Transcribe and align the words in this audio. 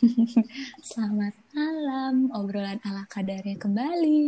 Selamat 0.88 1.36
malam, 1.52 2.32
obrolan 2.32 2.80
ala 2.88 3.04
kadarnya 3.04 3.56
kembali. 3.60 4.20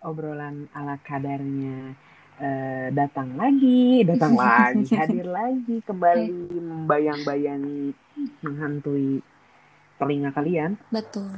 Obrolan 0.00 0.64
ala 0.72 0.96
kadarnya 1.04 1.92
uh, 2.40 2.88
datang 2.96 3.36
lagi, 3.36 4.00
datang 4.08 4.32
lagi, 4.40 4.88
hadir 4.96 5.28
lagi, 5.28 5.84
kembali 5.84 6.56
membayang-bayangi, 6.56 7.92
menghantui 8.40 9.20
telinga 10.00 10.32
kalian. 10.32 10.80
Betul. 10.88 11.36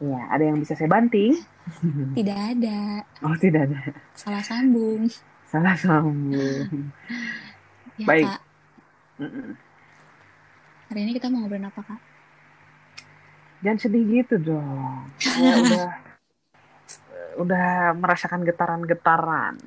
Ya, 0.00 0.32
ada 0.32 0.48
yang 0.48 0.64
bisa 0.64 0.72
saya 0.78 0.88
banting? 0.88 1.36
Tidak 2.16 2.38
ada. 2.56 3.04
Oh, 3.20 3.36
tidak 3.36 3.68
ada. 3.68 3.92
Salah 4.16 4.40
sambung. 4.40 5.04
Salah 5.44 5.76
sambung. 5.76 6.88
Ya, 8.00 8.06
Baik. 8.06 8.24
Kak. 8.30 8.40
Hari 10.88 11.04
ini 11.04 11.12
kita 11.12 11.28
mau 11.28 11.44
ngobrolin 11.44 11.68
apa, 11.68 11.84
Kak? 11.84 12.07
Jangan 13.62 13.78
sedih 13.78 14.04
gitu 14.06 14.38
dong. 14.38 15.10
Ya 15.18 15.54
udah 15.64 15.86
udah 17.38 17.68
merasakan 17.94 18.42
getaran-getaran. 18.46 19.58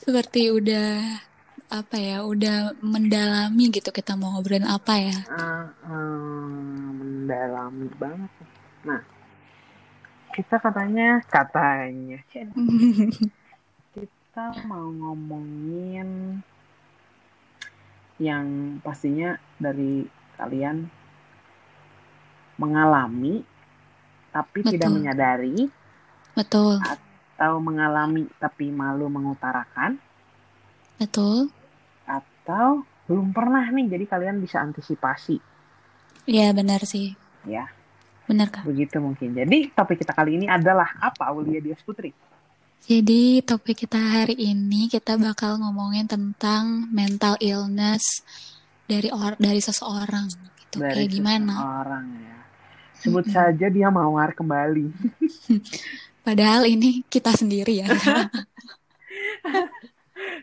Seperti 0.00 0.52
udah 0.52 1.20
apa 1.68 1.96
ya, 2.00 2.24
udah 2.24 2.76
mendalami 2.80 3.68
gitu 3.68 3.92
kita 3.92 4.16
mau 4.16 4.36
ngobrolin 4.36 4.64
apa 4.64 4.94
ya. 4.96 5.18
Uh, 5.28 5.68
uh, 5.84 6.88
mendalami 6.96 7.88
banget. 8.00 8.32
Nah, 8.84 9.00
kita 10.32 10.56
katanya 10.60 11.20
katanya 11.26 12.22
kita 13.96 14.44
mau 14.70 14.88
ngomongin 14.92 16.40
yang 18.22 18.78
pastinya 18.80 19.34
dari 19.58 20.06
kalian 20.38 20.86
mengalami 22.58 23.40
tapi 24.28 24.60
Betul. 24.60 24.72
tidak 24.74 24.90
menyadari 24.92 25.58
Betul, 26.34 26.78
atau 26.78 27.58
mengalami 27.58 28.28
tapi 28.36 28.70
malu 28.70 29.06
mengutarakan 29.08 29.98
betul. 30.96 31.50
atau 32.04 32.82
belum 33.04 33.30
pernah 33.30 33.66
nih 33.68 33.88
jadi 33.88 34.04
kalian 34.06 34.38
bisa 34.38 34.60
antisipasi 34.60 35.38
Iya 36.26 36.52
benar 36.52 36.84
sih. 36.84 37.16
ya 37.42 37.64
Benar, 38.28 38.52
Kak. 38.52 38.62
begitu 38.62 39.00
mungkin 39.00 39.32
jadi 39.32 39.72
topik 39.72 39.98
kita 39.98 40.12
kali 40.12 40.36
ini 40.36 40.46
adalah 40.46 40.92
apa 41.00 41.32
Aulia 41.32 41.58
Dias 41.58 41.80
Putri 41.80 42.12
Jadi 42.80 43.42
topik 43.42 43.84
kita 43.84 43.98
hari 43.98 44.38
ini 44.38 44.86
kita 44.86 45.16
bakal 45.16 45.58
ngomongin 45.58 46.06
tentang 46.06 46.86
mental 46.88 47.34
illness 47.38 48.22
dari 48.84 49.10
or 49.10 49.34
dari 49.36 49.58
seseorang 49.58 50.30
gitu. 50.58 50.78
dari 50.78 51.04
Kayak 51.04 51.10
gimana? 51.10 51.54
orang 51.82 52.06
ya 52.16 52.37
sebut 52.98 53.24
saja 53.26 53.66
dia 53.68 53.88
mawar 53.88 54.32
kembali 54.32 54.90
Padahal 56.26 56.68
ini 56.68 57.00
kita 57.08 57.32
sendiri 57.32 57.80
ya. 57.80 57.88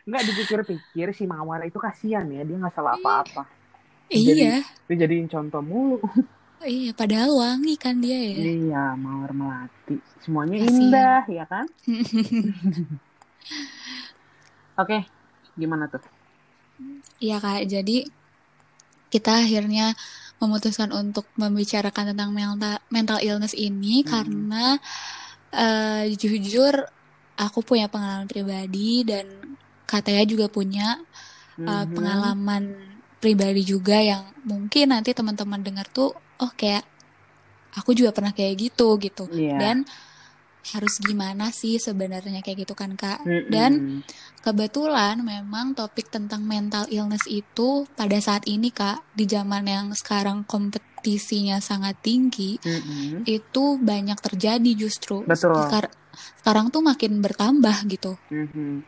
nggak 0.06 0.24
dipikir-pikir 0.24 1.14
si 1.14 1.26
mawar 1.26 1.62
itu 1.62 1.78
kasihan 1.78 2.26
ya 2.26 2.42
dia 2.42 2.58
nggak 2.58 2.74
salah 2.74 2.94
Iya. 2.94 3.02
apa-apa 3.02 3.44
iya, 4.08 4.54
dia 4.86 4.96
jadiin 4.98 5.26
contoh 5.26 5.62
mulu 5.62 5.98
iya. 6.64 6.90
Padahal 6.92 7.34
wangi 7.34 7.74
kan 7.76 7.98
dia 8.00 8.18
ya. 8.18 8.34
iya 8.38 8.84
mawar 8.94 9.30
melati 9.30 9.98
semuanya 10.22 10.62
Kasihan. 10.62 10.78
indah 10.80 11.24
ya 11.28 11.46
kan 11.46 11.66
oke 14.78 14.98
gimana 15.56 15.86
tuh 15.88 16.02
Iya 17.16 17.40
kak. 17.40 17.72
Jadi 17.72 18.04
kita 19.08 19.40
akhirnya 19.40 19.96
memutuskan 20.38 20.92
untuk 20.92 21.26
membicarakan 21.36 22.12
tentang 22.12 22.30
mental 22.32 22.78
mental 22.90 23.20
illness 23.20 23.54
ini 23.54 24.04
Hmm. 24.04 24.10
karena 24.10 24.66
eh, 25.52 26.12
jujur 26.14 26.74
aku 27.36 27.60
punya 27.62 27.88
pengalaman 27.88 28.28
pribadi 28.28 29.04
dan 29.04 29.28
katanya 29.86 30.24
juga 30.26 30.46
punya 30.48 30.98
uh, 31.60 31.86
pengalaman 31.86 32.74
pribadi 33.20 33.62
juga 33.62 34.00
yang 34.00 34.24
mungkin 34.44 34.96
nanti 34.96 35.12
teman-teman 35.12 35.60
dengar 35.62 35.86
tuh 35.88 36.12
oh 36.16 36.52
kayak 36.56 36.84
aku 37.76 37.92
juga 37.92 38.16
pernah 38.16 38.32
kayak 38.32 38.56
gitu 38.56 38.96
gitu 38.98 39.28
Iya. 39.30 39.56
dan 39.60 39.76
harus 40.74 40.98
gimana 40.98 41.54
sih 41.54 41.78
sebenarnya 41.78 42.42
kayak 42.42 42.66
gitu 42.66 42.74
kan 42.74 42.98
kak 42.98 43.22
dan 43.48 44.02
kebetulan 44.42 45.22
memang 45.22 45.74
topik 45.74 46.10
tentang 46.10 46.42
mental 46.42 46.90
illness 46.90 47.26
itu 47.30 47.86
pada 47.94 48.18
saat 48.18 48.50
ini 48.50 48.74
kak 48.74 49.02
di 49.14 49.26
zaman 49.26 49.66
yang 49.66 49.86
sekarang 49.94 50.42
kompetisinya 50.46 51.62
sangat 51.62 52.02
tinggi 52.02 52.58
Mm-mm. 52.62 53.22
itu 53.26 53.78
banyak 53.78 54.18
terjadi 54.18 54.72
justru 54.74 55.22
Betul. 55.22 55.54
Sekar- 55.54 55.94
sekarang 56.42 56.74
tuh 56.74 56.82
makin 56.82 57.22
bertambah 57.22 57.86
gitu 57.86 58.18
Mhm. 58.34 58.82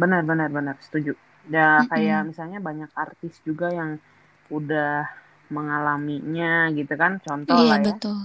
Benar, 0.00 0.24
benar, 0.24 0.48
benar. 0.48 0.76
Setuju. 0.80 1.12
Ya, 1.52 1.84
Mm-mm. 1.84 1.92
kayak 1.92 2.20
misalnya 2.24 2.56
banyak 2.56 2.88
artis 2.96 3.36
juga 3.44 3.68
yang 3.68 4.00
udah 4.48 5.04
mengalaminya 5.52 6.72
gitu 6.72 6.94
kan. 6.96 7.20
Contoh 7.20 7.52
iya 7.60 7.76
lah 7.76 7.78
ya. 7.84 7.86
betul 7.92 8.18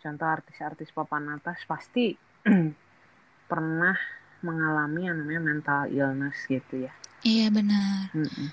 Contoh 0.00 0.24
artis-artis 0.26 0.88
papan 0.96 1.36
atas 1.36 1.60
pasti 1.68 2.16
pernah 3.50 3.96
mengalami 4.40 5.04
yang 5.04 5.16
namanya 5.20 5.42
mental 5.44 5.80
illness 5.92 6.48
gitu 6.48 6.88
ya. 6.88 6.92
iya 7.20 7.52
benar 7.52 8.08
Mm-mm. 8.16 8.48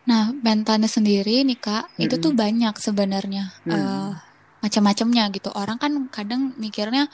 Nah, 0.00 0.34
mentalnya 0.34 0.90
sendiri 0.90 1.44
nih 1.46 1.58
Kak, 1.60 1.94
itu 2.00 2.18
Mm-mm. 2.18 2.24
tuh 2.24 2.32
banyak 2.34 2.74
sebenarnya 2.82 3.44
Mm. 3.68 3.74
eh, 3.74 4.10
macam-macamnya 4.58 5.24
gitu. 5.30 5.50
Orang 5.54 5.78
kan 5.78 5.92
kadang 6.10 6.50
mikirnya 6.58 7.06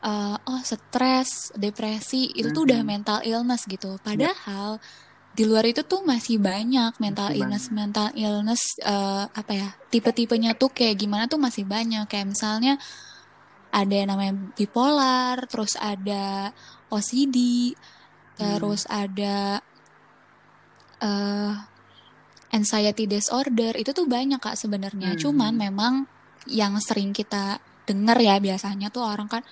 eh, 0.00 0.36
oh 0.48 0.60
stres, 0.64 1.52
depresi 1.60 2.32
itu 2.32 2.48
tuh 2.56 2.64
udah 2.64 2.80
mental 2.84 3.20
illness 3.26 3.68
gitu. 3.68 4.00
Padahal 4.00 4.80
di 5.30 5.46
luar 5.46 5.62
itu 5.62 5.86
tuh 5.86 6.02
masih 6.02 6.42
banyak 6.42 6.98
mental 6.98 7.30
Masih 7.30 7.38
illness, 7.38 7.64
mental 7.70 8.08
illness 8.18 8.62
eh, 8.82 9.24
apa 9.30 9.52
ya? 9.54 9.68
Tipe-tipenya 9.88 10.58
tuh 10.58 10.74
kayak 10.74 10.98
gimana 10.98 11.30
tuh 11.30 11.38
masih 11.38 11.62
banyak. 11.64 12.04
Kayak 12.10 12.34
misalnya 12.34 12.74
ada 13.70 13.94
yang 13.94 14.10
namanya 14.10 14.34
bipolar, 14.58 15.46
terus 15.46 15.78
ada 15.78 16.50
OCD, 16.90 17.70
terus 18.34 18.82
ada 18.90 19.62
eh 21.00 21.54
anxiety 22.50 23.06
disorder 23.06 23.78
itu 23.78 23.94
tuh 23.94 24.10
banyak 24.10 24.42
kak 24.42 24.58
sebenarnya. 24.58 25.14
Hmm. 25.14 25.20
Cuman 25.22 25.52
memang 25.54 25.94
yang 26.50 26.74
sering 26.82 27.14
kita 27.14 27.62
dengar 27.86 28.18
ya 28.18 28.42
biasanya 28.42 28.90
tuh 28.90 29.06
orang 29.06 29.30
kan, 29.30 29.42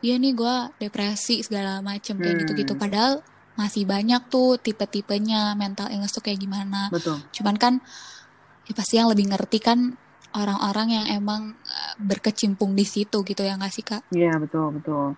iya 0.00 0.16
nih 0.16 0.32
gue 0.32 0.56
depresi 0.80 1.44
segala 1.44 1.84
macem 1.84 2.16
kayak 2.16 2.32
Hmm. 2.32 2.42
gitu-gitu. 2.48 2.72
Padahal 2.80 3.20
masih 3.56 3.88
banyak 3.88 4.28
tuh 4.28 4.60
tipe-tipenya 4.60 5.56
mental 5.56 5.88
illness 5.88 6.12
tuh 6.12 6.22
kayak 6.22 6.40
gimana. 6.40 6.92
Betul. 6.92 7.20
Cuman 7.32 7.56
kan 7.56 7.74
ya 8.68 8.72
pasti 8.76 9.00
yang 9.00 9.08
lebih 9.08 9.32
ngerti 9.32 9.58
kan 9.58 9.96
orang-orang 10.36 10.88
yang 10.92 11.06
emang 11.08 11.56
eh, 11.64 11.94
berkecimpung 11.98 12.76
di 12.76 12.84
situ 12.84 13.24
gitu 13.24 13.42
ya 13.42 13.56
nggak 13.56 13.72
sih 13.72 13.84
kak? 13.84 14.02
Iya, 14.12 14.36
betul, 14.36 14.76
betul. 14.76 15.16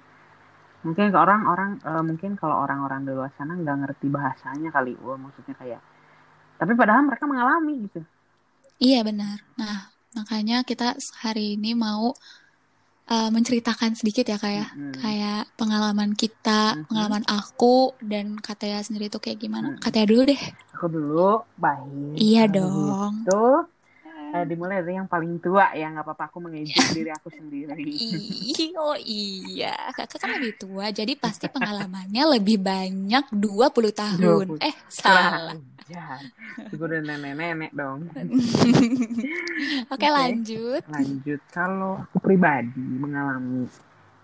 Mungkin 0.87 1.11
ke 1.11 1.19
orang-orang 1.19 1.83
eh, 1.83 2.03
mungkin 2.07 2.39
kalau 2.39 2.63
orang-orang 2.63 3.03
di 3.03 3.11
luar 3.13 3.35
sana 3.35 3.59
nggak 3.59 3.77
ngerti 3.85 4.07
bahasanya 4.07 4.71
kali, 4.71 4.95
wah 5.03 5.19
maksudnya 5.19 5.55
kayak. 5.59 5.83
Tapi 6.59 6.73
padahal 6.79 7.07
mereka 7.07 7.27
mengalami 7.27 7.75
gitu. 7.91 8.01
Iya 8.79 9.03
benar. 9.03 9.43
Nah 9.59 9.91
makanya 10.15 10.63
kita 10.63 10.95
hari 11.23 11.59
ini 11.59 11.75
mau 11.75 12.15
eh, 13.09 13.31
menceritakan 13.33 13.97
sedikit 13.97 14.29
ya 14.29 14.37
kak 14.37 14.53
ya. 14.53 14.67
Mm-mm. 14.73 14.93
kayak 14.99 15.43
pengalaman 15.57 16.13
kita, 16.13 16.77
Mhm. 16.77 16.85
pengalaman 16.93 17.25
aku 17.25 17.97
dan 18.05 18.37
Kataya 18.39 18.85
sendiri 18.85 19.09
tuh 19.09 19.21
kayak 19.23 19.39
gimana? 19.41 19.75
Mhm. 19.75 19.81
Kataya 19.81 20.05
dulu 20.05 20.23
deh. 20.29 20.43
Aku 20.77 20.87
dulu 20.87 21.43
baik. 21.57 22.15
Iya 22.21 22.45
Kalau 22.47 22.55
dong. 22.55 23.13
Gitu. 23.25 23.45
Eh, 24.29 24.45
dimulai 24.45 24.85
dari 24.85 25.01
yang 25.01 25.09
paling 25.09 25.41
tua 25.41 25.73
ya 25.73 25.89
nggak 25.89 26.05
apa-apa 26.05 26.25
aku 26.29 26.39
mengejek 26.45 26.85
diri 26.93 27.09
aku 27.09 27.33
sendiri. 27.33 27.81
Oh 28.77 28.97
iya, 29.01 29.73
kakak 29.97 30.21
kan 30.21 30.31
lebih 30.37 30.53
tua, 30.61 30.93
jadi 30.93 31.17
pasti 31.17 31.49
pengalamannya 31.55 32.37
lebih 32.37 32.61
banyak 32.61 33.25
20 33.33 33.93
tahun. 33.97 34.21
20. 34.21 34.61
Eh, 34.61 34.75
salah. 34.93 35.57
Ya, 35.89 36.21
gue 36.69 36.85
udah 36.85 37.01
nenek-nenek 37.01 37.73
dong. 37.73 38.05
Oke, 39.93 39.97
Oke. 39.97 40.09
lanjut. 40.13 40.83
Lanjut, 40.93 41.41
kalau 41.49 42.05
aku 42.05 42.21
pribadi 42.21 42.77
mengalami 42.77 43.65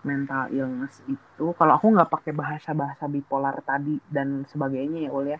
mental 0.05 0.53
illness 0.53 1.01
itu, 1.09 1.45
kalau 1.57 1.73
aku 1.81 1.89
nggak 1.89 2.13
pakai 2.13 2.29
bahasa-bahasa 2.37 3.09
bipolar 3.09 3.57
tadi 3.65 3.97
dan 4.05 4.45
sebagainya 4.45 5.09
ya, 5.09 5.11
Ul 5.11 5.25
ya, 5.33 5.39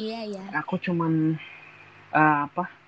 Iya, 0.00 0.20
iya. 0.24 0.44
aku 0.56 0.80
cuman 0.80 1.36
eh, 2.16 2.38
apa 2.48 2.79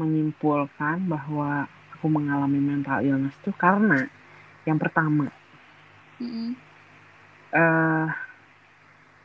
menyimpulkan 0.00 0.96
bahwa 1.12 1.50
aku 1.94 2.06
mengalami 2.16 2.60
mental 2.70 2.98
illness 3.06 3.36
itu 3.40 3.50
karena 3.64 4.00
yang 4.68 4.78
pertama 4.82 5.26
Mm-mm. 6.20 6.56
eh 7.52 8.06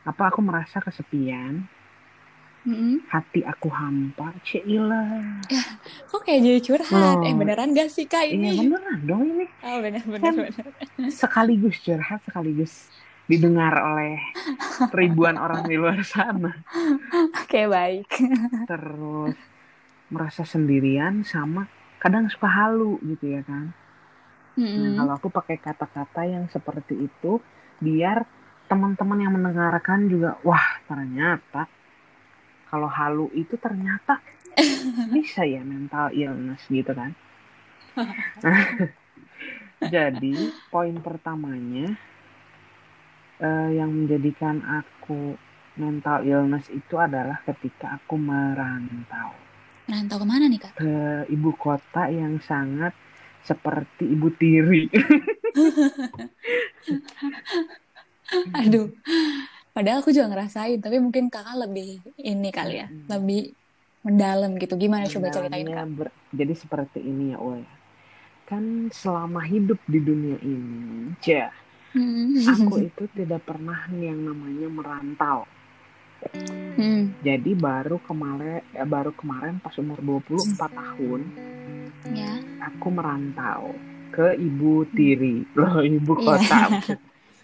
apa 0.06 0.22
aku 0.30 0.40
merasa 0.48 0.78
kesepian 0.84 1.54
Mm-mm. 2.66 3.00
hati 3.12 3.40
aku 3.46 3.68
hampa 3.70 4.34
Cila 4.46 5.02
Kok 6.10 6.20
kayak 6.26 6.40
jadi 6.46 6.60
curhat? 6.66 7.16
Loh. 7.20 7.22
Eh 7.26 7.34
beneran 7.38 7.68
gak 7.78 7.88
sih 7.94 8.06
kak 8.10 8.24
iya 8.34 8.50
ini? 8.50 8.56
beneran 8.58 8.98
dong 9.08 9.22
ini 9.32 9.46
Oh 9.66 9.76
bener 9.84 10.02
bener 10.12 10.32
Kan- 10.32 10.38
bener. 10.44 10.66
sekaligus 11.20 11.76
curhat 11.86 12.20
sekaligus 12.26 12.72
didengar 13.30 13.74
oleh 13.78 14.18
ribuan 14.98 15.36
orang 15.38 15.66
di 15.70 15.76
luar 15.80 16.00
sana 16.06 16.50
Oke 17.42 17.66
baik. 17.68 18.10
terus 18.66 19.36
merasa 20.14 20.42
sendirian 20.46 21.14
sama 21.26 21.62
kadang 22.02 22.26
suka 22.32 22.48
halu 22.58 22.98
gitu 23.10 23.26
ya 23.36 23.42
kan 23.50 23.64
Nah, 24.78 24.90
Mm-mm. 24.90 24.96
kalau 24.96 25.12
aku 25.18 25.28
pakai 25.38 25.56
kata-kata 25.66 26.22
yang 26.34 26.44
seperti 26.54 26.94
itu, 27.08 27.32
biar 27.84 28.18
teman-teman 28.70 29.18
yang 29.24 29.32
mendengarkan 29.36 30.00
juga, 30.12 30.30
wah 30.46 30.66
ternyata 30.90 31.62
kalau 32.70 32.88
halu 32.98 33.26
itu 33.42 33.54
ternyata 33.64 34.14
bisa 35.14 35.42
ya 35.46 35.62
mental 35.72 36.06
illness 36.14 36.62
gitu 36.70 36.92
kan. 37.00 37.10
Jadi 39.94 40.34
poin 40.72 40.96
pertamanya 41.00 41.96
eh, 43.40 43.68
yang 43.78 43.90
menjadikan 43.92 44.60
aku 44.64 45.36
mental 45.76 46.24
illness 46.24 46.66
itu 46.72 46.94
adalah 46.96 47.38
ketika 47.44 48.00
aku 48.00 48.16
merantau 48.16 49.30
Merantau 49.86 50.18
ke 50.18 50.26
mana 50.26 50.44
nih 50.50 50.60
kak? 50.60 50.72
ke 50.76 50.94
ibu 51.30 51.50
kota 51.54 52.10
yang 52.10 52.42
sangat 52.42 52.90
seperti 53.46 54.04
ibu 54.10 54.28
tiri. 54.34 54.90
Aduh. 58.58 58.90
Padahal 59.70 60.00
aku 60.00 60.10
juga 60.10 60.32
ngerasain, 60.32 60.80
tapi 60.80 60.96
mungkin 60.98 61.28
kakak 61.28 61.68
lebih 61.68 62.00
ini 62.16 62.48
kali 62.48 62.80
ya, 62.80 62.88
Mm. 62.88 63.06
lebih 63.12 63.42
mendalam 64.02 64.50
gitu. 64.56 64.74
Gimana 64.74 65.04
coba 65.06 65.28
ceritain 65.28 65.68
kak? 65.68 65.84
ber- 65.92 66.16
jadi 66.32 66.54
seperti 66.56 66.98
ini 67.04 67.36
ya 67.36 67.38
Ul 67.38 67.60
ya. 67.60 67.74
Kan 68.46 68.88
selama 68.88 69.44
hidup 69.44 69.78
di 69.84 70.00
dunia 70.00 70.38
ini, 70.40 71.12
ja, 71.20 71.52
Hmm. 71.92 72.34
aku 72.34 72.74
itu 72.88 73.04
tidak 73.12 73.44
pernah 73.44 73.84
yang 73.92 74.16
namanya 74.22 74.66
merantau. 74.66 75.44
Hmm. 76.76 77.16
Jadi 77.18 77.52
baru 77.52 77.96
kemarin 78.00 78.60
eh, 78.68 78.84
baru 78.84 79.10
kemarin 79.12 79.58
pas 79.58 79.72
umur 79.76 79.96
24 79.98 80.36
tahun 80.68 81.20
Ya. 82.08 82.36
aku 82.62 82.86
merantau 82.88 83.72
ke 84.08 84.36
ibu 84.36 84.84
tiri. 84.88 85.42
Loh, 85.58 85.80
ibu 85.80 86.12
Iya. 86.14 86.22
kota. 86.22 86.58
maksud- 86.70 87.02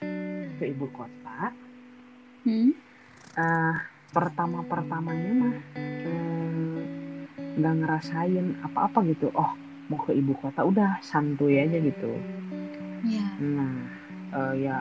Ke 0.58 0.64
ibu 0.68 0.86
kota. 0.88 1.38
Hmm. 2.44 2.70
Eh, 3.32 3.74
pertama-pertamanya 4.12 5.30
mah 5.32 5.56
eh, 5.74 6.80
nggak 7.52 7.74
ngerasain 7.78 8.46
apa-apa 8.62 9.02
gitu. 9.06 9.32
Oh, 9.32 9.52
mau 9.88 9.98
ke 9.98 10.12
ibu 10.12 10.32
kota 10.34 10.62
udah 10.62 11.00
santuy 11.00 11.58
aja 11.58 11.76
gitu. 11.76 12.12
Ya. 13.02 13.26
Nah, 13.40 13.74
eh, 14.30 14.54
ya 14.62 14.76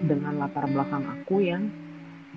dengan 0.00 0.36
latar 0.36 0.64
belakang 0.66 1.04
aku 1.06 1.40
yang 1.40 1.68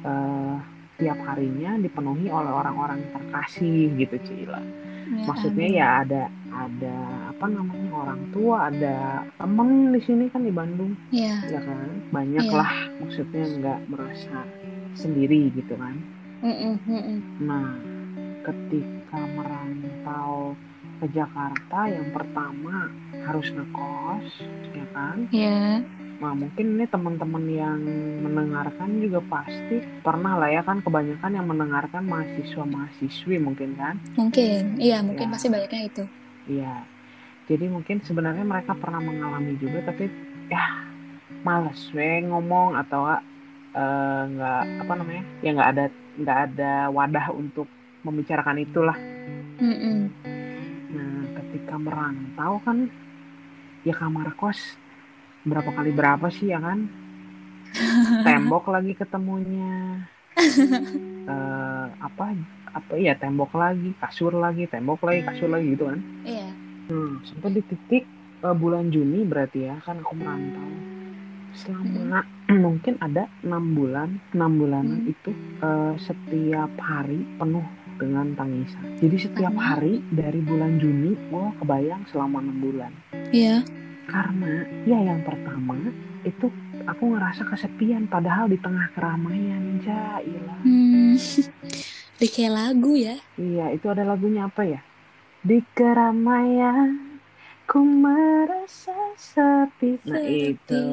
eh, 0.03 0.55
tiap 0.93 1.19
harinya 1.25 1.75
dipenuhi 1.75 2.29
oleh 2.29 2.51
orang-orang 2.51 3.01
terkasih 3.09 3.91
gitu 3.97 4.15
Cila. 4.23 4.61
Ya, 5.03 5.25
Maksudnya 5.27 5.67
amin. 5.67 5.77
ya 5.77 5.87
ada 5.99 6.23
ada 6.53 6.95
apa 7.29 7.45
namanya 7.49 7.89
orang 7.91 8.21
tua, 8.29 8.69
ada 8.69 8.95
temen 9.35 9.69
di 9.91 9.99
sini 9.99 10.29
kan 10.29 10.41
di 10.41 10.53
Bandung, 10.53 10.93
Ya. 11.09 11.33
ya 11.43 11.59
kan 11.59 11.89
banyak 12.09 12.45
Iya. 12.45 12.55
lah. 12.55 12.71
Maksudnya 13.01 13.43
nggak 13.57 13.79
merasa 13.89 14.37
sendiri 14.93 15.49
gitu 15.51 15.73
kan. 15.75 15.97
Nah, 17.39 17.67
ketika 18.43 19.19
merantau 19.27 20.53
ke 20.99 21.05
Jakarta 21.09 21.79
yang 21.87 22.11
pertama 22.11 22.87
harus 23.23 23.47
ngekos, 23.49 24.27
ya 24.71 24.85
kan? 24.93 25.15
Ya. 25.31 25.79
Nah, 26.23 26.31
mungkin 26.31 26.79
ini 26.79 26.87
teman-teman 26.87 27.43
yang 27.51 27.83
mendengarkan 28.23 28.95
juga 29.03 29.19
pasti 29.27 29.83
pernah 29.99 30.39
lah 30.39 30.47
ya 30.47 30.63
kan 30.63 30.79
kebanyakan 30.79 31.35
yang 31.35 31.51
mendengarkan 31.51 32.07
mahasiswa-mahasiswi 32.07 33.43
mungkin 33.43 33.75
kan? 33.75 33.99
Mungkin. 34.15 34.79
Iya, 34.79 35.03
mungkin 35.03 35.27
Ya. 35.27 35.31
pasti 35.35 35.51
banyaknya 35.51 35.81
itu. 35.83 36.03
Iya. 36.47 36.87
Jadi 37.51 37.65
mungkin 37.67 37.99
sebenarnya 38.07 38.47
mereka 38.47 38.71
pernah 38.71 39.03
mengalami 39.03 39.59
juga 39.59 39.83
tapi 39.83 40.07
ya 40.47 40.63
males 41.43 41.91
we 41.91 42.23
ngomong 42.23 42.79
atau 42.79 43.11
eh, 43.75 44.21
nggak 44.31 44.63
apa 44.87 44.93
namanya? 44.95 45.23
Ya 45.43 45.51
nggak 45.51 45.69
ada 45.75 45.85
nggak 46.23 46.39
ada 46.47 46.73
wadah 46.87 47.35
untuk 47.35 47.67
membicarakan 48.07 48.63
itulah. 48.63 48.95
Mm-mm. 49.59 50.07
Nah, 50.87 51.19
ketika 51.35 51.75
merantau 51.75 52.63
kan 52.63 52.87
ya 53.83 53.91
kamar 53.91 54.31
kos 54.39 54.79
berapa 55.43 55.69
kali 55.69 55.91
berapa 55.91 56.27
sih 56.29 56.49
ya 56.49 56.59
kan? 56.59 56.87
Tembok 58.25 58.69
lagi 58.69 58.93
ketemunya. 58.93 60.03
Eh, 61.23 61.87
apa 62.03 62.35
apa 62.67 62.99
ya 62.99 63.15
tembok 63.15 63.55
lagi, 63.55 63.95
kasur 63.95 64.35
lagi, 64.35 64.67
tembok 64.67 65.07
lagi, 65.07 65.23
kasur 65.23 65.47
lagi 65.47 65.71
gitu 65.71 65.87
kan. 65.87 66.03
Iya. 66.27 66.51
Hmm, 66.83 67.23
sampai 67.23 67.55
di 67.55 67.61
titik 67.63 68.03
eh, 68.43 68.51
bulan 68.51 68.91
Juni 68.91 69.23
berarti 69.23 69.63
ya 69.63 69.79
kan 69.79 70.03
aku 70.03 70.19
merantau 70.19 70.67
selama 71.55 72.27
mungkin 72.65 72.99
ada 72.99 73.31
enam 73.39 73.71
bulan 73.71 74.19
enam 74.35 74.51
bulanan 74.57 74.99
Hmm. 74.99 75.13
itu 75.15 75.31
eh, 75.63 75.93
setiap 75.97 76.75
hari 76.75 77.23
penuh 77.39 77.63
dengan 77.95 78.35
tangisan 78.35 78.83
jadi 78.99 79.15
setiap 79.15 79.53
Karena? 79.53 79.79
hari 79.79 80.03
dari 80.11 80.43
bulan 80.43 80.75
Juni 80.75 81.15
gua 81.31 81.55
kebayang 81.55 82.03
selama 82.11 82.43
enam 82.43 82.57
bulan 82.59 82.91
Iya. 83.31 83.63
Karena 84.03 84.53
ya 84.83 84.99
yang 84.99 85.21
pertama 85.21 85.79
itu 86.21 86.47
aku 86.83 87.03
ngerasa 87.11 87.43
kesepian 87.45 88.05
padahal 88.05 88.47
di 88.47 88.57
tengah 88.57 88.91
keramaian 88.91 89.79
jailah 89.79 90.59
Hmm. 90.63 91.15
Udah 92.15 92.29
kayak 92.29 92.53
lagu 92.53 92.93
ya. 92.95 93.17
Iya, 93.35 93.75
itu 93.75 93.85
ada 93.85 94.05
lagunya 94.05 94.47
apa 94.47 94.63
ya? 94.63 94.79
Di 95.41 95.59
keramaian 95.73 97.19
ku 97.65 97.83
merasa 97.83 98.95
sepi. 99.17 99.99
Nah, 100.07 100.23
itu. 100.23 100.83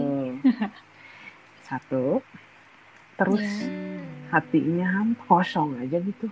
Satu. 1.68 2.18
Terus 3.14 3.44
Iya. 3.46 4.00
hatinya 4.32 4.90
kosong 5.28 5.78
aja 5.78 6.00
gitu. 6.00 6.26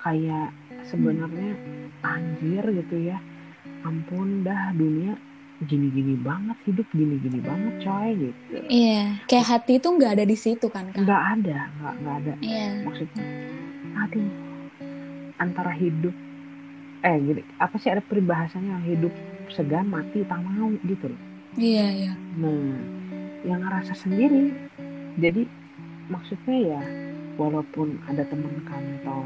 Kayak 0.00 0.50
sebenarnya 0.82 1.54
anjir 2.02 2.64
gitu 2.72 2.96
ya. 3.06 3.22
Ampun 3.84 4.42
dah 4.42 4.74
dunia 4.74 5.14
gini-gini 5.62 6.18
banget 6.18 6.58
hidup 6.64 6.86
gini-gini 6.90 7.38
banget 7.38 7.74
coy 7.80 8.08
gitu. 8.18 8.54
Iya. 8.66 9.22
Kayak 9.26 9.46
hati 9.48 9.78
tuh 9.78 9.94
nggak 9.94 10.12
ada 10.18 10.24
di 10.24 10.34
situ 10.34 10.66
kan 10.66 10.90
kak? 10.90 11.00
Nggak 11.00 11.22
ada, 11.38 11.58
nggak 11.78 11.94
nggak 12.00 12.16
ada 12.18 12.32
Iya. 12.40 12.66
maksudnya 12.82 13.24
aduh 13.92 14.28
antara 15.36 15.70
hidup 15.72 16.14
eh 17.02 17.16
gini 17.18 17.42
apa 17.58 17.74
sih 17.76 17.90
ada 17.90 18.00
peribahasanya 18.00 18.78
hidup 18.82 19.10
segan 19.48 19.86
mati 19.86 20.22
tak 20.24 20.38
mau 20.40 20.70
gitu 20.82 21.06
loh 21.06 21.20
Iya 21.54 21.86
iya. 21.92 22.12
nah 22.34 22.78
yang 23.42 23.60
ngerasa 23.60 23.92
sendiri 23.92 24.54
jadi 25.18 25.44
maksudnya 26.08 26.56
ya 26.72 26.80
walaupun 27.34 28.00
ada 28.06 28.24
teman 28.24 28.54
kantor 28.64 29.22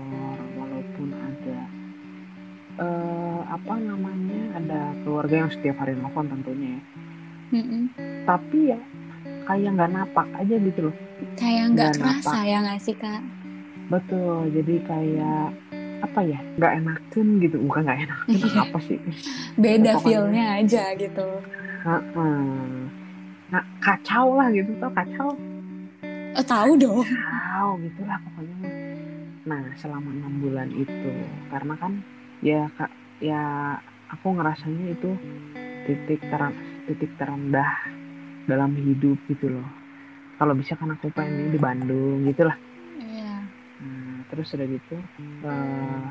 walaupun 0.57 1.09
ada 1.15 1.59
eh, 2.77 3.26
apa 3.49 3.75
namanya 3.77 4.41
ada 4.55 4.81
keluarga 5.01 5.35
yang 5.43 5.51
setiap 5.51 5.77
hari 5.79 5.95
nelfon 5.95 6.27
tentunya 6.27 6.69
ya 6.73 6.83
Mm-mm. 7.55 7.83
tapi 8.25 8.59
ya 8.71 8.81
kayak 9.45 9.71
nggak 9.73 9.91
napak 9.93 10.27
aja 10.35 10.55
gitu 10.57 10.81
loh 10.85 10.97
Kayak 11.35 11.65
nggak 11.73 11.93
kerasa 11.95 12.29
napak. 12.35 12.45
ya 12.45 12.57
nggak 12.61 12.81
sih 12.81 12.95
kak? 12.95 13.21
Betul, 13.87 14.51
jadi 14.51 14.75
kayak 14.83 15.47
apa 16.03 16.21
ya, 16.23 16.39
nggak 16.57 16.73
enakan 16.77 17.27
gitu, 17.39 17.57
bukan 17.63 17.81
nggak 17.83 17.99
enakan, 18.03 18.29
apa 18.67 18.79
sih? 18.83 18.99
Beda 19.55 19.93
feelnya 19.99 20.61
aja 20.61 20.93
gitu. 20.93 21.29
Heeh. 21.83 22.69
Nah, 23.47 23.63
kacau 23.79 24.35
lah 24.35 24.51
gitu, 24.51 24.75
tau 24.77 24.91
kacau, 24.91 25.29
Oh 26.35 26.45
tahu 26.45 26.73
dong. 26.77 27.01
kacau 27.01 27.81
gitu 27.81 28.01
lah 28.03 28.19
pokoknya. 28.19 28.57
Nah, 29.47 29.63
selama 29.75 30.11
enam 30.11 30.33
bulan 30.37 30.69
itu, 30.69 31.11
karena 31.49 31.75
kan 31.79 31.93
ya 32.43 32.67
kak, 32.75 32.91
ya 33.21 33.77
aku 34.13 34.37
ngerasanya 34.37 34.93
itu 34.93 35.11
titik 35.87 36.21
teran, 36.27 36.53
titik 36.87 37.11
terendah 37.19 37.71
dalam 38.47 38.75
hidup 38.75 39.19
gitu 39.31 39.51
loh. 39.51 39.69
Kalau 40.37 40.53
bisa 40.53 40.77
kan 40.77 40.93
aku 40.93 41.09
pengen 41.11 41.51
di 41.51 41.59
Bandung 41.59 42.27
gitu 42.29 42.45
lah. 42.45 42.57
Iya. 43.01 43.47
Nah, 43.77 44.21
terus 44.29 44.53
udah 44.53 44.69
gitu, 44.69 44.97
eh, 45.45 46.05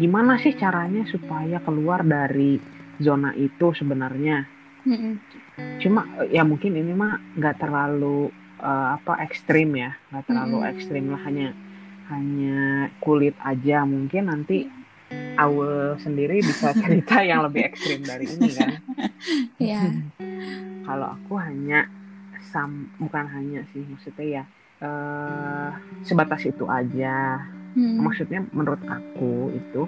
gimana 0.00 0.36
sih 0.40 0.52
caranya 0.56 1.04
supaya 1.08 1.60
keluar 1.64 2.04
dari 2.04 2.60
zona 3.00 3.32
itu 3.36 3.72
sebenarnya? 3.72 4.44
Mm-mm. 4.84 5.20
Cuma 5.80 6.04
ya 6.28 6.44
mungkin 6.44 6.76
ini 6.76 6.92
mah 6.92 7.16
nggak 7.36 7.56
terlalu 7.60 8.28
eh, 8.60 8.88
apa 9.00 9.20
ekstrim 9.24 9.72
ya, 9.76 9.96
nggak 10.12 10.24
terlalu 10.28 10.58
Mm-mm. 10.60 10.70
ekstrim 10.76 11.04
lah 11.08 11.20
hanya 11.24 11.48
hanya 12.10 12.90
kulit 12.98 13.38
aja 13.38 13.86
mungkin 13.86 14.28
nanti 14.28 14.66
Aul 15.36 15.96
sendiri 15.96 16.40
bisa 16.40 16.74
cerita 16.80 17.20
yang 17.20 17.42
lebih 17.42 17.66
ekstrim 17.66 18.02
dari 18.02 18.26
ini 18.26 18.50
kan 18.52 18.70
Iya. 19.60 19.82
kalau 20.86 21.12
aku 21.12 21.34
hanya 21.36 21.86
sam 22.42 22.88
bukan 22.96 23.26
hanya 23.26 23.62
sih 23.70 23.84
maksudnya 23.84 24.42
ya 24.42 24.44
eh 24.80 25.70
sebatas 26.02 26.42
itu 26.42 26.64
aja 26.66 27.40
Hmm. 27.70 28.02
maksudnya 28.02 28.42
menurut 28.50 28.82
aku 28.82 29.54
itu 29.54 29.86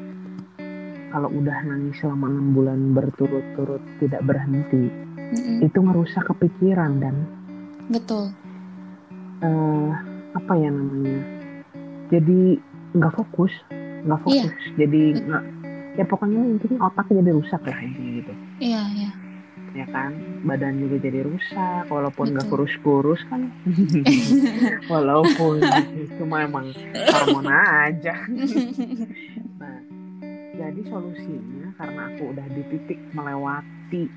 kalau 1.11 1.27
udah 1.29 1.67
nangis 1.67 1.99
selama 1.99 2.31
enam 2.31 2.55
bulan 2.55 2.95
berturut-turut 2.95 3.83
tidak 3.99 4.23
berhenti 4.23 4.87
Mm-mm. 5.35 5.67
itu 5.67 5.79
ngerusak 5.83 6.23
kepikiran 6.31 7.03
dan 7.03 7.27
Betul. 7.91 8.31
eh 9.43 9.91
apa 10.31 10.53
ya 10.55 10.71
namanya 10.71 11.27
jadi 12.07 12.63
nggak 12.95 13.15
fokus 13.19 13.51
nggak 14.03 14.21
Iya. 14.27 14.45
fokus 14.49 14.65
jadi 14.77 15.03
nggak 15.23 15.45
ya 15.93 16.05
pokoknya 16.09 16.41
intinya 16.41 16.79
otak 16.89 17.07
jadi 17.13 17.31
rusak 17.37 17.63
lah 17.69 17.79
intinya 17.85 18.11
gitu. 18.17 18.33
Iya, 18.65 18.83
iya. 18.97 19.11
ya 19.73 19.87
kan? 19.89 20.13
Badan 20.45 20.81
juga 20.85 20.97
jadi 21.01 21.25
rusak 21.25 21.85
walaupun 21.89 22.33
nggak 22.33 22.49
kurus-kurus 22.49 23.21
kan. 23.29 23.49
Walaupun 24.93 25.65
cuma 26.21 26.45
emang 26.45 26.73
hormon 27.13 27.49
aja. 27.49 28.17
Nah 29.57 29.79
jadi 30.53 30.81
solusinya 30.89 31.73
karena 31.81 32.01
aku 32.13 32.23
udah 32.37 32.47
di 32.53 32.63
titik 32.69 33.01
melewati 33.17 34.09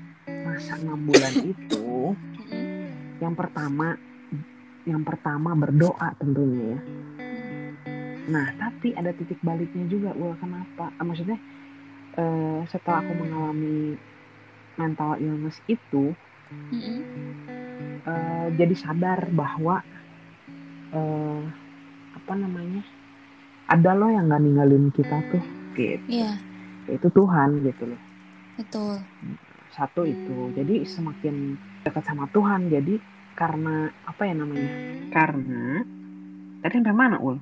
masa 0.44 0.76
enam 0.76 1.00
bulan 1.08 1.34
itu 1.40 2.12
yang 3.18 3.32
pertama 3.32 3.96
yang 4.84 5.02
pertama 5.02 5.56
berdoa 5.56 6.12
tentunya 6.20 6.76
ya 6.76 6.80
nah. 8.28 8.46
Tapi 8.58 8.92
ada 8.94 9.10
titik 9.14 9.38
baliknya 9.42 9.86
juga 9.86 10.10
Ul 10.14 10.34
kenapa? 10.38 10.92
Ah, 10.98 11.04
maksudnya 11.06 11.38
eh, 12.16 12.60
setelah 12.70 13.02
aku 13.04 13.12
mengalami 13.14 13.96
mental 14.76 15.16
illness 15.18 15.58
itu 15.66 16.12
Mm-mm. 16.52 17.00
eh, 18.06 18.46
jadi 18.54 18.74
sadar 18.76 19.30
bahwa 19.32 19.82
eh, 20.94 21.42
apa 22.16 22.32
namanya 22.34 22.82
ada 23.66 23.98
loh 23.98 24.10
yang 24.10 24.30
nggak 24.30 24.42
ninggalin 24.42 24.86
kita 24.94 25.16
tuh 25.34 25.42
gitu. 25.74 26.06
Iya, 26.06 26.38
itu 26.86 27.08
Tuhan 27.10 27.66
gitu 27.66 27.84
loh. 27.90 28.00
Betul. 28.56 28.96
satu 29.76 30.08
itu. 30.08 30.56
Jadi 30.56 30.88
semakin 30.88 31.60
dekat 31.84 32.00
sama 32.08 32.24
Tuhan 32.32 32.72
jadi 32.72 32.96
karena 33.36 33.92
apa 34.08 34.22
ya 34.24 34.32
namanya 34.32 34.72
karena 35.12 35.84
tadi 36.64 36.72
sampai 36.80 36.96
mana 36.96 37.20
ul 37.20 37.36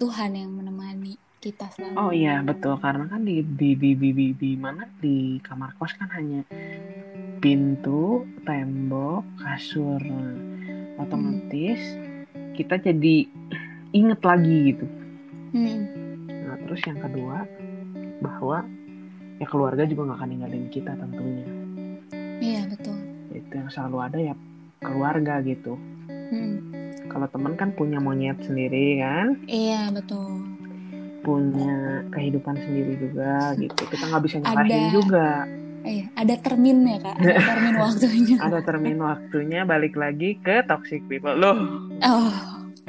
Tuhan 0.00 0.32
yang 0.32 0.50
menemani 0.50 1.14
kita 1.38 1.68
selama. 1.70 1.96
oh 1.98 2.10
iya 2.10 2.40
betul 2.40 2.76
karena 2.76 3.04
kan 3.06 3.20
di 3.20 3.40
di 3.40 3.72
di 3.72 3.92
di, 3.92 4.08
di, 4.10 4.26
di 4.32 4.50
mana 4.54 4.84
di 4.96 5.36
kamar 5.38 5.76
kos 5.76 5.92
kan 5.94 6.08
hanya 6.10 6.44
pintu 7.38 8.24
tembok 8.42 9.24
kasur 9.38 10.00
otomatis 10.96 11.80
kita 12.52 12.76
jadi 12.76 13.24
inget 13.92 14.20
lagi 14.20 14.72
gitu 14.72 14.86
Mm. 15.50 15.82
nah 16.30 16.54
terus 16.62 16.78
yang 16.86 17.02
kedua 17.02 17.42
bahwa 18.20 18.62
ya 19.36 19.46
keluarga 19.46 19.82
juga 19.82 20.06
nggak 20.06 20.18
akan 20.22 20.30
ninggalin 20.30 20.66
kita 20.70 20.94
tentunya 20.94 21.48
Iya, 22.38 22.70
betul. 22.70 22.94
itu 23.34 23.50
yang 23.50 23.66
selalu 23.66 23.96
ada 23.98 24.18
ya 24.22 24.34
keluarga 24.78 25.42
gitu 25.42 25.74
Mm. 26.30 26.70
Kalau 27.10 27.26
teman 27.26 27.52
kan 27.54 27.70
punya 27.70 27.98
monyet 27.98 28.38
sendiri 28.40 28.98
kan 28.98 29.34
Iya, 29.44 29.90
betul. 29.90 30.40
punya 31.20 31.76
kehidupan 32.08 32.56
sendiri 32.56 32.96
juga 32.96 33.52
gitu 33.54 33.82
kita 33.84 34.04
nggak 34.06 34.22
bisa 34.24 34.36
nyalahin 34.38 34.64
Ada- 34.80 34.90
juga 34.90 35.28
Iya, 35.80 36.12
ada 36.14 36.36
terminnya, 36.36 36.96
Kak. 36.98 37.16
Ada 37.18 37.40
termin 37.50 37.74
waktunya. 37.74 38.36
ada 38.38 38.58
termin 38.60 38.98
waktunya 38.98 39.60
balik 39.64 39.94
lagi 39.94 40.36
ke 40.36 40.60
toxic 40.62 41.00
people 41.06 41.32
loh 41.32 41.56
Oh, 41.98 42.32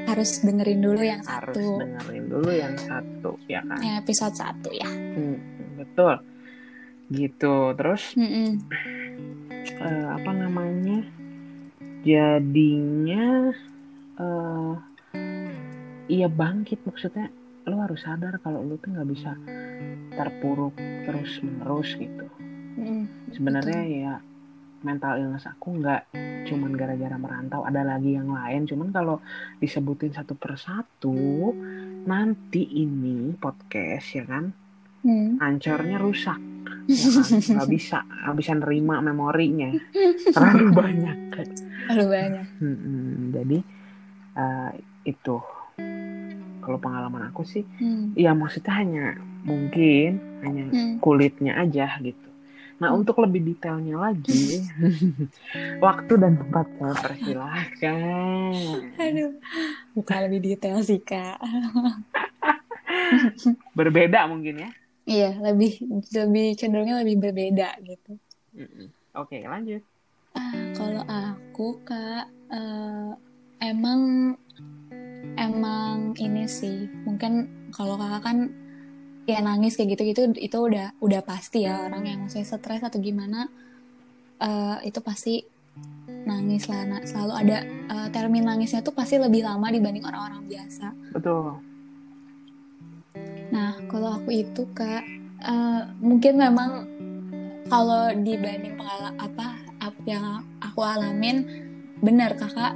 harus 0.02 0.40
dengerin 0.40 0.80
dulu 0.82 1.00
yang 1.00 1.24
harus 1.24 1.56
satu. 1.56 1.80
dengerin 1.80 2.26
dulu 2.28 2.52
yang 2.52 2.76
satu 2.76 3.40
ya 3.46 3.64
kan 3.64 3.80
episode 3.98 4.36
satu 4.36 4.70
ya. 4.72 4.88
Hmm, 4.88 5.40
betul 5.78 6.20
gitu 7.10 7.56
terus 7.74 8.12
Mm-mm. 8.14 8.60
eh, 9.78 10.08
apa 10.10 10.32
namanya 10.34 11.00
jadinya 12.02 13.56
eh 14.22 14.74
iya 16.08 16.28
bangkit 16.28 16.84
maksudnya 16.84 17.28
lo 17.64 17.78
harus 17.80 18.02
sadar 18.02 18.38
kalau 18.38 18.62
lo 18.62 18.78
tuh 18.78 18.90
nggak 18.90 19.10
bisa 19.10 19.32
terpuruk 20.12 20.74
terus 21.06 21.42
menerus 21.42 21.90
gitu 21.94 22.26
Mm-mm. 22.78 23.06
sebenarnya 23.32 23.82
ya 23.86 24.14
mental 24.82 25.18
illness 25.18 25.46
aku 25.46 25.78
nggak 25.78 26.02
cuman 26.42 26.74
gara-gara 26.74 27.16
merantau 27.16 27.62
ada 27.62 27.86
lagi 27.86 28.18
yang 28.18 28.30
lain 28.30 28.66
cuman 28.66 28.90
kalau 28.90 29.22
disebutin 29.58 30.10
satu 30.12 30.34
persatu 30.34 31.54
nanti 32.04 32.66
ini 32.78 33.34
podcast 33.36 34.08
ya 34.14 34.26
kan 34.26 34.46
Mm. 35.02 35.42
ancornya 35.42 35.98
rusak 35.98 36.38
ya 36.86 37.10
kan? 37.10 37.42
nggak 37.58 37.70
bisa 37.70 38.06
nggak 38.06 38.38
bisa 38.38 38.52
nerima 38.54 39.02
memorinya 39.02 39.74
terlalu 40.30 40.66
banyak 40.72 41.18
Aduh 41.90 42.06
banyak. 42.06 42.46
Mm-mm, 42.62 43.34
jadi 43.34 43.58
eh, 44.34 44.72
itu 45.04 45.38
kalau 46.62 46.78
pengalaman 46.78 47.26
aku 47.28 47.42
sih 47.42 47.66
Mm. 47.82 48.14
ya 48.14 48.38
maksudnya 48.38 48.74
hanya 48.78 49.06
mungkin 49.42 50.22
hanya 50.46 50.70
Mm. 50.70 51.02
kulitnya 51.02 51.58
aja 51.58 51.98
gitu 52.00 52.30
nah 52.82 52.90
Hmm. 52.90 52.98
untuk 52.98 53.22
lebih 53.22 53.46
detailnya 53.46 53.94
lagi 53.94 54.66
waktu 55.86 56.14
dan 56.18 56.34
tempat 56.38 56.66
saya 56.82 56.94
persilahkan 56.98 58.54
Aduh, 58.98 59.38
bukan 59.94 60.18
lebih 60.26 60.40
detail 60.42 60.82
sih 60.82 60.98
kak. 60.98 61.38
berbeda 63.78 64.26
mungkin 64.30 64.66
ya 64.66 64.72
Iya, 65.02 65.34
lebih 65.42 65.82
lebih 66.14 66.54
cenderungnya 66.62 67.02
lebih 67.02 67.18
berbeda 67.18 67.74
gitu. 67.82 68.22
Oke 69.18 69.42
lanjut 69.46 69.82
Ah, 70.38 70.54
kalau 70.78 71.04
aku 71.06 71.82
kak 71.84 72.30
eh, 72.54 73.12
emang 73.62 74.34
emang 75.38 76.18
ini 76.18 76.50
sih 76.50 76.90
mungkin 77.06 77.48
kalau 77.72 77.96
kakak 77.96 78.22
kan 78.26 78.38
ya 79.30 79.40
nangis 79.40 79.78
kayak 79.78 79.96
gitu-gitu 79.96 80.34
itu 80.36 80.58
udah 80.58 80.98
udah 81.00 81.22
pasti 81.22 81.64
ya 81.64 81.88
orang 81.88 82.04
yang 82.04 82.20
maksudnya 82.26 82.58
stres 82.58 82.82
atau 82.82 83.00
gimana 83.00 83.48
eh, 84.42 84.78
itu 84.90 85.00
pasti 85.00 85.46
nangis 86.26 86.68
lah. 86.70 86.84
Nah, 86.86 87.02
selalu 87.06 87.34
ada 87.34 87.58
eh, 87.66 88.08
termin 88.12 88.46
nangisnya 88.46 88.82
tuh 88.82 88.94
pasti 88.94 89.22
lebih 89.22 89.46
lama 89.46 89.70
dibanding 89.70 90.06
orang-orang 90.06 90.44
biasa. 90.50 90.92
Betul. 91.14 91.62
Nah, 93.52 93.78
kalau 93.92 94.20
aku 94.20 94.30
itu 94.32 94.64
kak, 94.74 95.04
eh, 95.46 95.82
mungkin 96.02 96.34
memang 96.40 96.72
kalau 97.72 98.12
dibanding 98.12 98.76
pengalaman 98.76 99.16
apa, 99.16 99.48
apa 99.80 100.02
yang 100.04 100.44
aku 100.60 100.82
alamin, 100.84 101.48
benar 102.04 102.36
kakak, 102.36 102.76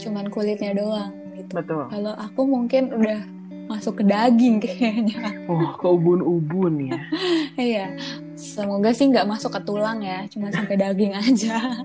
cuman 0.00 0.26
kulitnya 0.28 0.72
doang 0.72 1.12
gitu. 1.36 1.52
betul 1.52 1.84
Kalau 1.86 2.12
aku 2.16 2.40
mungkin 2.42 2.90
udah 2.90 3.20
masuk 3.68 4.00
ke 4.00 4.04
daging 4.04 4.58
kayaknya. 4.58 5.46
oh 5.46 5.78
ke 5.78 5.86
ubun-ubun 5.86 6.90
ya 6.90 6.98
Iya, 7.60 7.92
semoga 8.34 8.90
sih 8.90 9.06
nggak 9.06 9.28
masuk 9.28 9.52
ke 9.52 9.60
tulang 9.62 10.00
ya, 10.00 10.24
cuma 10.26 10.48
sampai 10.48 10.74
daging 10.74 11.12
aja. 11.12 11.60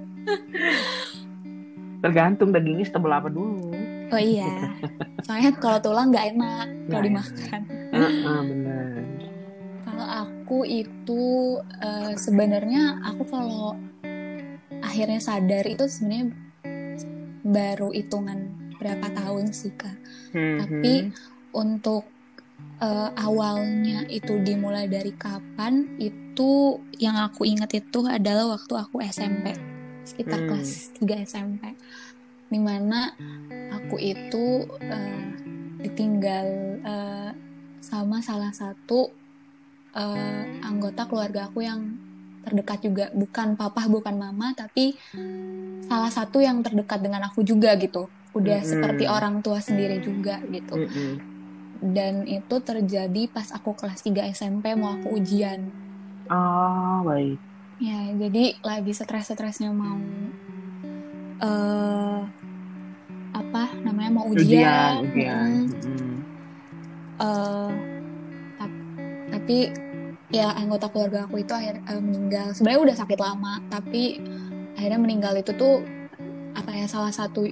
tergantung 2.01 2.49
dagingnya 2.49 2.85
setebel 2.85 3.11
apa 3.11 3.27
dulu 3.27 3.73
Oh 4.13 4.21
iya, 4.21 4.69
soalnya 5.25 5.49
kalau 5.57 5.81
tulang 5.81 6.13
nggak 6.13 6.37
enak 6.37 6.65
kalau 6.87 7.03
dimakan. 7.03 7.61
Heeh, 7.89 8.39
bener 8.45 8.85
Kalau 9.81 10.05
aku 10.05 10.61
itu 10.61 11.23
eh, 11.81 12.13
sebenarnya 12.13 13.01
aku 13.01 13.25
kalau 13.25 13.73
akhirnya 14.77 15.17
sadar 15.17 15.65
itu 15.65 15.89
sebenarnya 15.89 16.37
baru 17.45 17.93
hitungan 17.93 18.73
berapa 18.81 19.07
tahun 19.13 19.53
sih 19.53 19.71
kak. 19.77 19.95
Mhm. 20.33 20.57
Tapi 20.59 20.93
untuk 21.53 22.03
eh, 22.81 23.09
awalnya 23.15 24.03
itu 24.11 24.41
dimulai 24.43 24.89
dari 24.89 25.13
kapan 25.15 25.95
itu 26.01 26.79
yang 26.99 27.15
aku 27.15 27.47
ingat 27.47 27.71
itu 27.77 28.03
adalah 28.03 28.59
waktu 28.59 28.73
aku 28.75 28.99
SMP 28.99 29.55
sekitar 30.03 30.43
Hmm. 30.43 30.47
kelas 30.51 30.91
3 30.99 31.23
SMP 31.23 31.63
di 32.51 32.59
mana 32.59 33.15
aku 33.71 33.95
itu 33.99 34.67
eh, 34.83 35.25
ditinggal 35.81 36.47
eh, 36.83 37.31
sama 37.79 38.19
salah 38.19 38.51
satu 38.51 39.09
eh, 39.95 40.43
anggota 40.61 41.07
keluarga 41.07 41.47
aku 41.47 41.63
yang 41.63 41.95
terdekat 42.45 42.79
juga 42.79 43.09
bukan 43.11 43.57
papa 43.57 43.89
bukan 43.89 44.15
mama 44.15 44.53
tapi 44.53 44.95
salah 45.85 46.09
satu 46.09 46.39
yang 46.39 46.61
terdekat 46.61 47.01
dengan 47.01 47.25
aku 47.25 47.41
juga 47.41 47.73
gitu 47.75 48.07
udah 48.31 48.59
Mm-mm. 48.59 48.69
seperti 48.69 49.03
orang 49.05 49.41
tua 49.41 49.57
sendiri 49.59 49.97
juga 49.99 50.37
gitu 50.45 50.75
Mm-mm. 50.77 51.11
dan 51.81 52.23
itu 52.23 52.55
terjadi 52.59 53.23
pas 53.27 53.49
aku 53.49 53.73
kelas 53.73 53.99
3 53.99 54.23
SMP 54.25 54.73
mau 54.73 54.93
aku 54.93 55.15
ujian. 55.15 55.69
Oh, 56.25 57.03
baik. 57.03 57.37
Ya, 57.77 57.99
jadi 58.11 58.57
lagi 58.59 58.91
stres-stresnya 58.91 59.69
mau 59.69 59.99
eh 61.37 62.21
apa 63.31 63.63
namanya 63.83 64.11
mau 64.13 64.25
Ujian, 64.25 65.03
ujian. 65.03 65.03
ujian. 65.05 65.49
Mm, 65.83 66.15
eh, 67.19 67.71
tap- 68.55 68.83
tapi 69.29 69.57
ya 70.35 70.51
anggota 70.51 70.91
keluarga 70.91 71.23
aku 71.23 71.39
itu 71.39 71.53
akhir 71.55 71.79
eh, 71.87 72.01
meninggal. 72.03 72.51
Sebenarnya 72.51 72.81
udah 72.91 72.95
sakit 72.99 73.19
lama, 73.23 73.53
tapi 73.71 74.19
akhirnya 74.75 74.99
meninggal 74.99 75.33
itu 75.39 75.55
tuh 75.55 75.79
apa 76.51 76.71
ya 76.75 76.85
salah 76.91 77.15
satu 77.15 77.47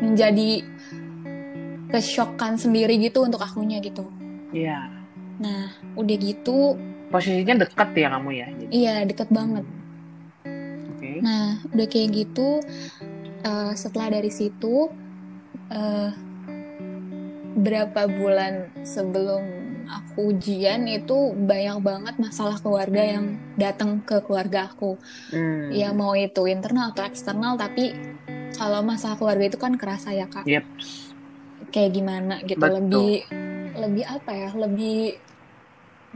menjadi 0.00 0.64
kesyokan 1.92 2.56
sendiri 2.56 2.96
gitu 2.96 3.24
untuk 3.24 3.44
akunya 3.44 3.80
gitu. 3.84 4.08
Iya. 4.52 4.88
Nah, 5.36 5.68
udah 6.00 6.16
gitu, 6.16 6.80
Posisinya 7.06 7.62
dekat 7.62 7.94
ya 7.94 8.08
kamu 8.18 8.30
ya. 8.34 8.46
Jadi. 8.50 8.70
iya 8.74 8.94
deket 9.06 9.28
banget. 9.30 9.64
Oke. 10.90 11.22
Nah, 11.22 11.62
udah 11.70 11.86
kayak 11.86 12.08
gitu, 12.12 12.58
eh, 13.46 13.72
setelah 13.78 14.18
dari 14.18 14.32
situ, 14.32 14.90
eh, 15.70 16.10
berapa 17.56 18.10
bulan 18.10 18.68
sebelum 18.82 19.65
aku 19.86 20.34
ujian 20.34 20.84
itu 20.90 21.32
banyak 21.32 21.78
banget 21.80 22.14
masalah 22.18 22.58
keluarga 22.58 23.00
yang 23.00 23.38
datang 23.54 24.02
ke 24.02 24.20
keluarga 24.26 24.68
aku. 24.68 24.98
Hmm. 25.30 25.70
Ya 25.70 25.94
mau 25.94 26.12
itu 26.12 26.44
internal 26.46 26.90
atau 26.92 27.06
eksternal, 27.06 27.54
tapi 27.56 27.94
kalau 28.54 28.82
masalah 28.82 29.16
keluarga 29.16 29.46
itu 29.46 29.58
kan 29.58 29.78
kerasa 29.78 30.12
ya 30.12 30.26
kak. 30.26 30.44
Yep. 30.44 30.64
Kayak 31.70 31.90
gimana 31.92 32.34
gitu, 32.44 32.60
Betul. 32.60 32.76
lebih 32.82 33.12
lebih 33.76 34.04
apa 34.08 34.30
ya, 34.32 34.50
lebih 34.56 35.20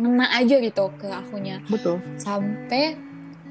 ngena 0.00 0.26
aja 0.32 0.56
gitu 0.56 0.84
ke 0.96 1.08
akunya. 1.08 1.60
Betul. 1.68 2.00
sampai 2.16 2.96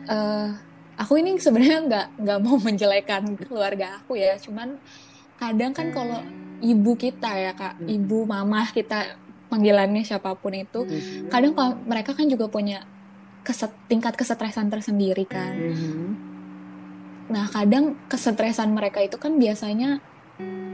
eh 0.09 0.49
aku 0.97 1.15
ini 1.15 1.37
sebenarnya 1.37 1.79
nggak 1.85 2.07
nggak 2.19 2.39
mau 2.43 2.57
menjelekan 2.59 3.37
keluarga 3.39 4.01
aku 4.01 4.17
ya 4.17 4.35
cuman 4.35 4.75
kadang 5.39 5.71
kan 5.71 5.93
kalau 5.93 6.19
ibu 6.59 6.91
kita 6.99 7.29
ya 7.39 7.53
kak 7.55 7.79
Hmm. 7.79 7.87
ibu 7.87 8.27
mama 8.27 8.67
kita 8.67 9.15
panggilannya 9.49 10.05
siapa 10.05 10.37
pun 10.37 10.53
itu 10.53 10.85
Mhm. 10.85 11.27
kadang 11.27 11.53
kalau 11.53 11.73
mereka 11.83 12.13
kan 12.13 12.29
juga 12.29 12.47
punya 12.47 12.85
keset, 13.41 13.73
tingkat 13.89 14.13
kesetresan 14.13 14.69
tersendiri 14.69 15.25
kan 15.25 15.57
Mhm. 15.57 16.05
nah 17.29 17.45
kadang 17.45 17.97
kesetresan 18.05 18.73
mereka 18.73 19.01
itu 19.01 19.17
kan 19.17 19.37
biasanya 19.37 20.01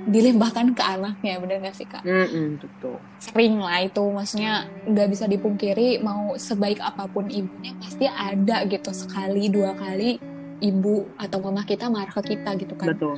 dilimpahkan 0.05 0.77
ke 0.77 0.83
anaknya 0.85 1.41
bener 1.41 1.65
gak 1.65 1.73
sih 1.73 1.89
kak 1.89 2.05
Mm-mm, 2.05 2.61
betul. 2.61 3.01
sering 3.17 3.57
lah 3.57 3.81
itu 3.81 4.05
maksudnya 4.05 4.53
nggak 4.85 5.07
bisa 5.09 5.25
dipungkiri 5.25 5.97
mau 5.97 6.37
sebaik 6.37 6.77
apa 6.77 7.09
pun 7.09 7.25
ibunya 7.25 7.73
pasti 7.75 8.05
ada 8.05 8.69
gitu 8.69 8.93
sekali 8.93 9.49
dua 9.49 9.73
kali 9.73 10.21
ibu 10.61 11.09
atau 11.17 11.41
mama 11.41 11.65
kita 11.65 11.89
marah 11.89 12.13
ke 12.13 12.37
kita 12.37 12.53
gitu 12.53 12.77
kan 12.77 12.93
Betul. 12.93 13.17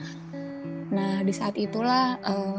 nah 0.88 1.20
di 1.22 1.34
saat 1.36 1.60
itulah 1.60 2.16
eh, 2.18 2.58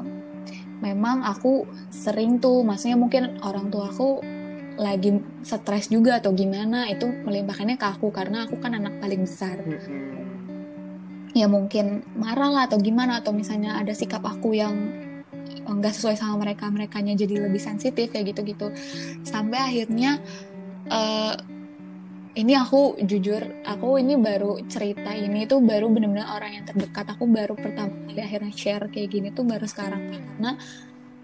memang 0.79 1.27
aku 1.27 1.67
sering 1.91 2.39
tuh 2.39 2.63
maksudnya 2.63 2.99
mungkin 2.99 3.43
orang 3.43 3.71
tua 3.71 3.91
aku 3.91 4.23
lagi 4.79 5.19
stres 5.43 5.91
juga 5.91 6.23
atau 6.23 6.31
gimana 6.31 6.87
itu 6.87 7.11
melimpahkannya 7.27 7.75
ke 7.75 7.87
aku 7.99 8.15
karena 8.15 8.47
aku 8.47 8.63
kan 8.63 8.79
anak 8.79 9.03
paling 9.03 9.27
besar 9.27 9.59
Mm-mm. 9.59 11.35
ya 11.35 11.51
mungkin 11.51 12.07
marah 12.14 12.47
lah 12.47 12.62
atau 12.71 12.79
gimana 12.79 13.19
atau 13.19 13.35
misalnya 13.35 13.75
ada 13.75 13.91
sikap 13.91 14.23
aku 14.23 14.55
yang 14.55 14.75
nggak 15.69 15.93
sesuai 15.93 16.17
sama 16.17 16.41
mereka 16.41 16.71
merekanya 16.71 17.19
jadi 17.19 17.51
lebih 17.51 17.61
sensitif 17.61 18.09
ya 18.14 18.23
gitu 18.23 18.41
gitu 18.47 18.71
sampai 19.27 19.59
akhirnya 19.59 20.23
eh, 20.88 21.35
ini 22.35 22.53
aku 22.53 23.01
jujur 23.01 23.41
aku 23.64 23.97
ini 24.03 24.19
baru 24.21 24.61
cerita 24.69 25.14
ini 25.14 25.49
tuh 25.49 25.64
baru 25.64 25.88
bener-bener 25.88 26.29
orang 26.29 26.61
yang 26.61 26.64
terdekat 26.69 27.07
aku 27.09 27.25
baru 27.25 27.55
pertama 27.57 27.95
kali 28.09 28.21
akhirnya 28.21 28.53
share 28.53 28.87
kayak 28.93 29.09
gini 29.09 29.29
tuh 29.33 29.49
baru 29.49 29.64
sekarang 29.64 30.12
karena 30.12 30.59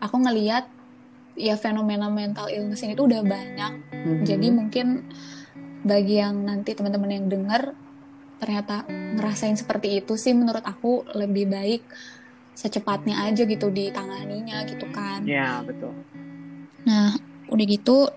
aku 0.00 0.16
ngeliat 0.20 0.64
ya 1.34 1.58
fenomena 1.58 2.08
mental 2.08 2.48
illness 2.48 2.86
ini 2.86 2.94
tuh 2.94 3.10
udah 3.10 3.22
banyak 3.26 3.72
Mhm. 3.92 4.22
jadi 4.24 4.46
mungkin 4.52 4.86
bagi 5.84 6.20
yang 6.20 6.44
nanti 6.44 6.72
teman-teman 6.72 7.10
yang 7.12 7.26
dengar 7.28 7.76
ternyata 8.40 8.84
ngerasain 8.88 9.56
seperti 9.56 10.00
itu 10.04 10.16
sih 10.16 10.32
menurut 10.32 10.64
aku 10.64 11.04
lebih 11.16 11.48
baik 11.48 11.82
secepatnya 12.54 13.26
aja 13.26 13.42
gitu 13.44 13.66
ditanganinya 13.68 14.62
gitu 14.68 14.86
kan. 14.94 15.26
Ya 15.26 15.58
betul. 15.66 15.90
Nah 16.86 17.18
udah 17.50 17.66
gitu 17.66 18.08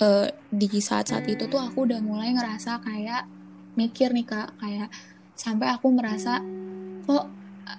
eh, 0.00 0.28
di 0.50 0.68
saat-saat 0.80 1.26
itu 1.30 1.46
tuh 1.46 1.60
aku 1.60 1.86
udah 1.86 2.00
mulai 2.02 2.34
ngerasa 2.34 2.82
kayak 2.82 3.22
mikir 3.78 4.10
nih 4.14 4.26
kak. 4.26 4.58
Kayak 4.58 4.88
sampai 5.34 5.66
aku 5.74 5.90
merasa 5.94 6.38
kok 7.04 7.24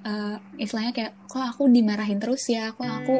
eh, 0.05 0.37
istilahnya 0.59 0.93
kayak 0.95 1.13
kok 1.27 1.43
aku 1.43 1.67
dimarahin 1.71 2.19
terus 2.19 2.47
ya? 2.47 2.71
Kok 2.75 2.89
aku 3.03 3.15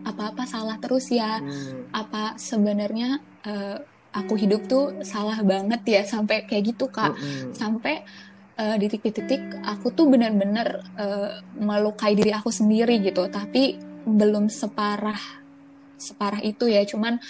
apa-apa 0.00 0.48
salah 0.48 0.80
terus 0.80 1.12
ya? 1.12 1.40
Hmm. 1.40 1.92
apa 1.92 2.38
sebenarnya 2.40 3.20
eh, 3.44 3.76
aku 4.10 4.34
hidup 4.34 4.64
tuh 4.68 5.04
salah 5.04 5.40
banget 5.44 5.80
ya? 5.84 6.02
Sampai 6.08 6.48
kayak 6.48 6.76
gitu 6.76 6.88
kak. 6.88 7.12
Mm-mm. 7.16 7.52
sampai 7.56 8.04
eh, 8.60 8.76
di 8.80 8.86
titik-titik 8.88 9.60
aku 9.64 9.92
tuh 9.92 10.08
benar-benar 10.08 10.68
eh, 10.96 11.30
melukai 11.60 12.16
diri 12.16 12.32
aku 12.32 12.48
sendiri 12.52 13.00
gitu. 13.04 13.28
Tapi 13.28 13.76
belum 14.00 14.48
separah 14.48 15.20
separah 16.00 16.40
itu 16.40 16.64
ya. 16.68 16.80
Cuman 16.88 17.20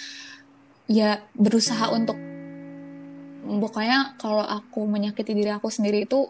ya 0.91 1.23
berusaha 1.31 1.87
untuk 1.95 2.19
pokoknya 3.47 4.19
kalau 4.19 4.43
aku 4.43 4.83
menyakiti 4.83 5.31
diri 5.31 5.55
aku 5.55 5.71
sendiri 5.71 6.03
itu 6.03 6.27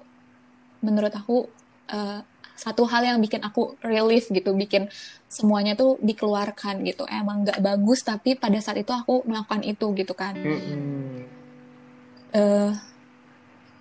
menurut 0.86 1.10
aku 1.14 1.50
eh, 1.90 2.22
satu 2.54 2.86
hal 2.86 3.02
yang 3.02 3.18
bikin 3.18 3.42
aku 3.42 3.74
relief 3.82 4.30
gitu 4.30 4.54
bikin 4.54 4.86
semuanya 5.26 5.74
tuh 5.74 5.98
dikeluarkan 5.98 6.86
gitu. 6.86 7.10
Emang 7.10 7.42
nggak 7.42 7.58
bagus 7.58 8.06
tapi 8.06 8.38
pada 8.38 8.62
saat 8.62 8.78
itu 8.78 8.94
aku 8.94 9.26
melakukan 9.26 9.66
itu 9.66 9.86
gitu 9.98 10.14
kan. 10.14 10.38
Eh 12.32 12.72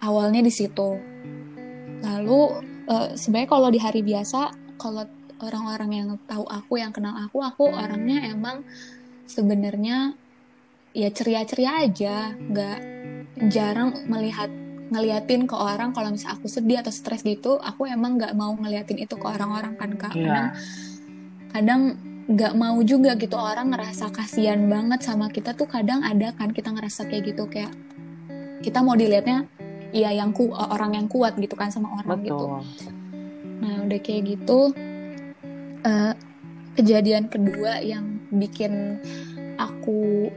awalnya 0.00 0.40
di 0.40 0.52
situ. 0.52 0.96
Lalu 2.00 2.40
eh, 2.88 3.08
sebenarnya 3.20 3.48
kalau 3.52 3.68
di 3.68 3.80
hari 3.84 4.00
biasa, 4.00 4.48
kalau 4.80 5.04
orang-orang 5.44 5.90
yang 5.92 6.08
tahu 6.24 6.48
aku, 6.48 6.80
yang 6.80 6.92
kenal 6.92 7.12
aku, 7.20 7.44
aku 7.44 7.68
orangnya 7.68 8.32
emang 8.32 8.64
sebenarnya 9.28 10.16
ya 10.92 11.08
ceria-ceria 11.10 11.86
aja, 11.86 12.34
nggak 12.34 12.78
jarang 13.48 13.94
melihat 14.10 14.50
ngeliatin 14.90 15.46
ke 15.46 15.54
orang 15.54 15.94
kalau 15.94 16.10
misalnya 16.10 16.34
aku 16.34 16.50
sedih 16.50 16.82
atau 16.82 16.90
stres 16.90 17.22
gitu, 17.22 17.62
aku 17.62 17.86
emang 17.86 18.18
nggak 18.18 18.34
mau 18.34 18.50
ngeliatin 18.58 18.98
itu 18.98 19.14
ke 19.14 19.26
orang-orang 19.26 19.78
kan 19.78 19.90
kak. 19.94 20.12
Kadang 20.12 20.50
Iya. 20.50 20.58
kadang 21.50 21.82
nggak 22.30 22.54
mau 22.54 22.78
juga 22.86 23.18
gitu 23.18 23.34
orang 23.34 23.74
ngerasa 23.74 24.14
kasihan 24.14 24.70
banget 24.70 25.02
sama 25.02 25.26
kita 25.34 25.50
tuh 25.54 25.66
kadang 25.66 26.06
ada 26.06 26.30
kan 26.38 26.54
kita 26.54 26.70
ngerasa 26.70 27.10
kayak 27.10 27.34
gitu 27.34 27.50
kayak 27.50 27.74
kita 28.62 28.86
mau 28.86 28.94
dilihatnya 28.94 29.50
ya 29.90 30.14
yang 30.14 30.30
ku 30.30 30.54
orang 30.54 30.94
yang 30.94 31.10
kuat 31.10 31.34
gitu 31.34 31.58
kan 31.58 31.74
sama 31.74 31.90
orang 31.98 32.22
gitu. 32.22 32.38
Betul. 32.38 32.62
Nah 33.62 33.74
udah 33.82 33.98
kayak 33.98 34.22
gitu 34.30 34.60
eh, 35.82 36.14
kejadian 36.78 37.26
kedua 37.26 37.82
yang 37.82 38.22
bikin 38.30 39.02
aku 39.58 40.30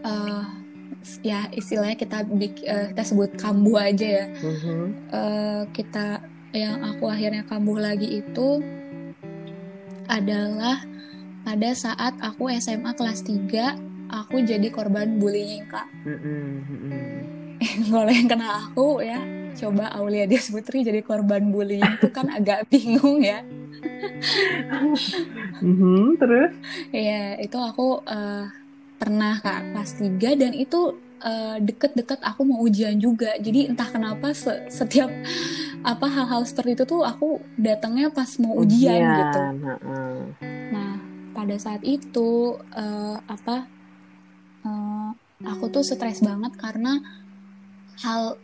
eh, 0.00 0.44
ya 1.22 1.48
istilahnya 1.50 1.94
kita 1.94 2.24
eh, 2.62 2.86
kita 2.90 3.02
sebut 3.02 3.30
kambuh 3.34 3.80
aja 3.80 4.06
ya 4.22 4.26
Mhm. 4.36 4.80
eh, 5.08 5.62
kita 5.70 6.06
yang 6.50 6.82
aku 6.84 7.06
akhirnya 7.06 7.42
kambuh 7.42 7.78
lagi 7.78 8.18
itu 8.18 8.58
adalah 10.06 10.82
pada 11.40 11.70
saat 11.72 12.18
aku 12.18 12.50
SMA 12.52 12.92
kelas 12.92 13.22
3 13.22 13.78
aku 14.10 14.42
jadi 14.42 14.66
korban 14.68 15.16
bullying 15.16 15.64
kak. 15.64 15.86
Mm-mm. 16.02 16.66
kalau 17.86 18.10
yang 18.10 18.26
kenal 18.26 18.50
aku 18.66 18.98
ya 19.00 19.20
coba 19.52 19.92
Aulia 19.92 20.24
Dias 20.24 20.48
Putri 20.48 20.80
jadi 20.80 21.00
korban 21.00 21.48
bullying 21.48 21.86
itu 21.92 22.08
kan 22.08 22.26
agak 22.38 22.66
bingung 22.66 23.20
ya 23.20 23.40
Mhm, 25.60 26.16
Terus? 26.16 26.52
ya 26.90 27.36
itu 27.36 27.56
aku 27.56 28.00
eh, 28.04 28.44
pernah 29.00 29.40
kak 29.40 29.72
kelas 29.72 29.92
3 29.96 30.30
dan 30.36 30.52
itu 30.52 31.00
eh, 31.24 31.56
deket-deket 31.64 32.20
aku 32.20 32.44
mau 32.44 32.60
ujian 32.60 33.00
juga. 33.00 33.32
Jadi 33.40 33.72
entah 33.72 33.88
kenapa 33.88 34.36
se- 34.36 34.68
setiap 34.68 35.08
apa 35.80 36.06
hal-hal 36.06 36.44
seperti 36.44 36.76
itu 36.76 36.84
tuh 36.84 37.00
aku 37.08 37.40
datangnya 37.56 38.12
pas 38.12 38.28
mau 38.36 38.52
ujian, 38.60 39.00
gitu. 39.00 39.40
heeh. 39.64 40.16
Nah, 40.68 41.00
pada 41.32 41.56
saat 41.56 41.80
itu 41.80 42.60
eh, 42.76 43.16
apa 43.24 43.64
eh, 44.68 45.10
aku 45.48 45.72
tuh 45.72 45.80
stres 45.80 46.20
banget 46.20 46.52
karena 46.60 47.00
hal 48.04 48.36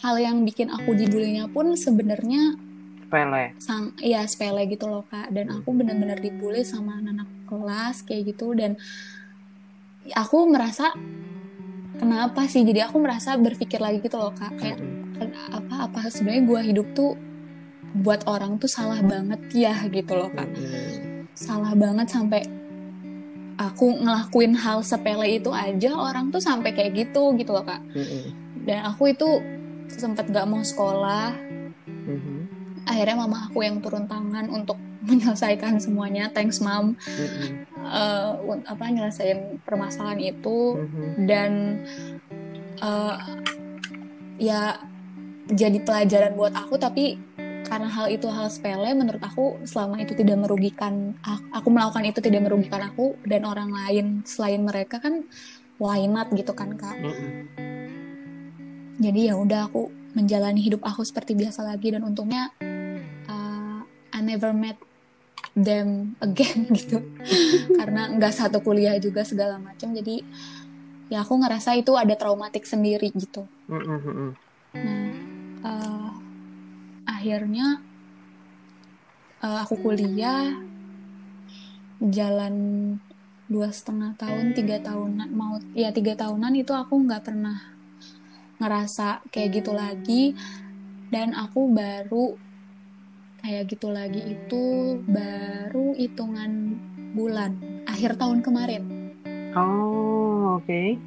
hal 0.00 0.14
yang 0.16 0.42
bikin 0.48 0.72
aku 0.72 0.96
dibulinya 0.96 1.44
pun 1.52 1.76
sebenarnya 1.76 2.56
sepele. 3.04 3.44
Sang 3.62 3.94
iya 4.02 4.24
sepele 4.24 4.64
gitu 4.66 4.88
loh 4.88 5.04
kak. 5.06 5.30
Dan 5.30 5.52
aku 5.52 5.70
benar-benar 5.76 6.18
dibully 6.18 6.64
sama 6.66 6.98
anak 6.98 7.28
kelas 7.46 8.02
kayak 8.02 8.34
gitu 8.34 8.56
dan 8.56 8.74
aku 10.12 10.50
merasa 10.52 10.92
kenapa 11.96 12.44
sih? 12.44 12.60
Jadi 12.66 12.84
aku 12.84 13.00
merasa 13.00 13.38
berpikir 13.40 13.80
lagi 13.80 14.04
gitu 14.04 14.20
loh 14.20 14.34
kak. 14.36 14.52
Kayak 14.60 14.78
apa 15.54 15.88
apa 15.88 15.98
sebenarnya 16.12 16.42
gue 16.44 16.60
hidup 16.74 16.86
tuh 16.92 17.16
buat 17.94 18.26
orang 18.26 18.58
tuh 18.58 18.66
salah 18.66 19.00
banget 19.00 19.40
ya 19.54 19.74
gitu 19.88 20.12
loh 20.12 20.28
kak. 20.28 20.50
Salah 21.32 21.72
banget 21.72 22.10
sampai 22.10 22.44
aku 23.54 24.02
ngelakuin 24.02 24.58
hal 24.58 24.82
sepele 24.82 25.38
itu 25.38 25.54
aja 25.54 25.94
orang 25.94 26.34
tuh 26.34 26.42
sampai 26.42 26.74
kayak 26.74 26.92
gitu 27.06 27.32
gitu 27.38 27.54
loh 27.54 27.64
kak. 27.64 27.80
Dan 28.64 28.84
aku 28.84 29.14
itu 29.14 29.40
sempat 29.88 30.26
gak 30.28 30.48
mau 30.48 30.60
sekolah. 30.60 31.32
Akhirnya 32.84 33.16
mama 33.16 33.48
aku 33.48 33.64
yang 33.64 33.80
turun 33.80 34.04
tangan 34.10 34.50
untuk 34.50 34.76
menyelesaikan 35.08 35.78
semuanya. 35.78 36.28
Thanks 36.32 36.58
mom 36.58 36.98
uh, 37.84 38.40
apa 38.64 38.84
nyelesain 38.90 39.60
permasalahan 39.62 40.20
itu 40.20 40.76
Mm-hmm. 40.76 41.12
dan 41.28 41.50
uh, 42.82 43.16
ya 44.40 44.80
jadi 45.48 45.78
pelajaran 45.84 46.34
buat 46.34 46.56
aku 46.56 46.80
tapi 46.80 47.20
karena 47.64 47.88
hal 47.88 48.12
itu 48.12 48.28
hal 48.28 48.52
sepele 48.52 48.92
menurut 48.92 49.20
aku 49.24 49.56
selama 49.64 49.96
itu 50.00 50.12
tidak 50.12 50.36
merugikan 50.36 51.16
aku, 51.24 51.44
aku 51.52 51.68
melakukan 51.72 52.04
itu 52.04 52.20
tidak 52.20 52.44
merugikan 52.44 52.80
aku 52.84 53.16
dan 53.24 53.48
orang 53.48 53.72
lain 53.72 54.20
selain 54.28 54.60
mereka 54.60 55.00
kan 55.00 55.24
why 55.80 56.04
not 56.04 56.28
gitu 56.32 56.52
kan 56.52 56.76
kak 56.76 56.96
jadi 59.00 59.32
ya 59.32 59.34
udah 59.34 59.66
aku 59.68 59.90
menjalani 60.14 60.62
hidup 60.62 60.84
aku 60.86 61.02
seperti 61.02 61.34
biasa 61.34 61.66
lagi 61.66 61.90
dan 61.90 62.06
untungnya 62.06 62.52
uh, 63.26 63.80
I 64.14 64.20
never 64.22 64.54
met 64.54 64.78
them 65.54 66.18
again 66.18 66.68
gitu. 66.78 67.00
Karena 67.78 68.10
nggak 68.10 68.34
satu 68.34 68.60
kuliah 68.60 68.98
juga 68.98 69.22
segala 69.22 69.56
macam 69.62 69.94
jadi 69.94 70.20
ya 71.08 71.22
aku 71.22 71.38
ngerasa 71.40 71.78
itu 71.78 71.94
ada 71.94 72.18
traumatik 72.18 72.66
sendiri 72.66 73.14
gitu. 73.14 73.46
Nah 74.74 75.14
uh, 75.64 76.10
akhirnya 77.06 77.80
uh, 79.40 79.58
aku 79.62 79.78
kuliah 79.80 80.58
jalan 82.02 82.54
dua 83.46 83.70
setengah 83.70 84.16
tahun 84.16 84.56
tiga 84.56 84.80
tahunan 84.80 85.28
mau 85.30 85.60
ya 85.76 85.92
tiga 85.94 86.16
tahunan 86.16 86.52
itu 86.56 86.72
aku 86.74 86.98
nggak 87.06 87.22
pernah 87.24 87.62
ngerasa 88.58 89.22
kayak 89.30 89.62
gitu 89.62 89.72
lagi. 89.72 90.34
Dan 91.14 91.30
aku 91.30 91.70
baru 91.70 92.34
kayak 93.44 93.76
gitu 93.76 93.92
lagi 93.92 94.24
itu 94.24 94.98
baru 95.04 95.43
hitungan 96.04 96.76
bulan 97.16 97.56
akhir 97.88 98.20
tahun 98.20 98.44
kemarin. 98.44 98.82
Oh 99.56 100.60
oke. 100.60 100.68
Okay. 100.68 101.00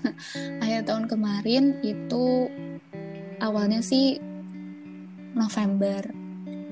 akhir 0.64 0.84
tahun 0.84 1.08
kemarin 1.08 1.80
itu 1.80 2.52
awalnya 3.40 3.80
sih 3.80 4.20
November. 5.32 6.12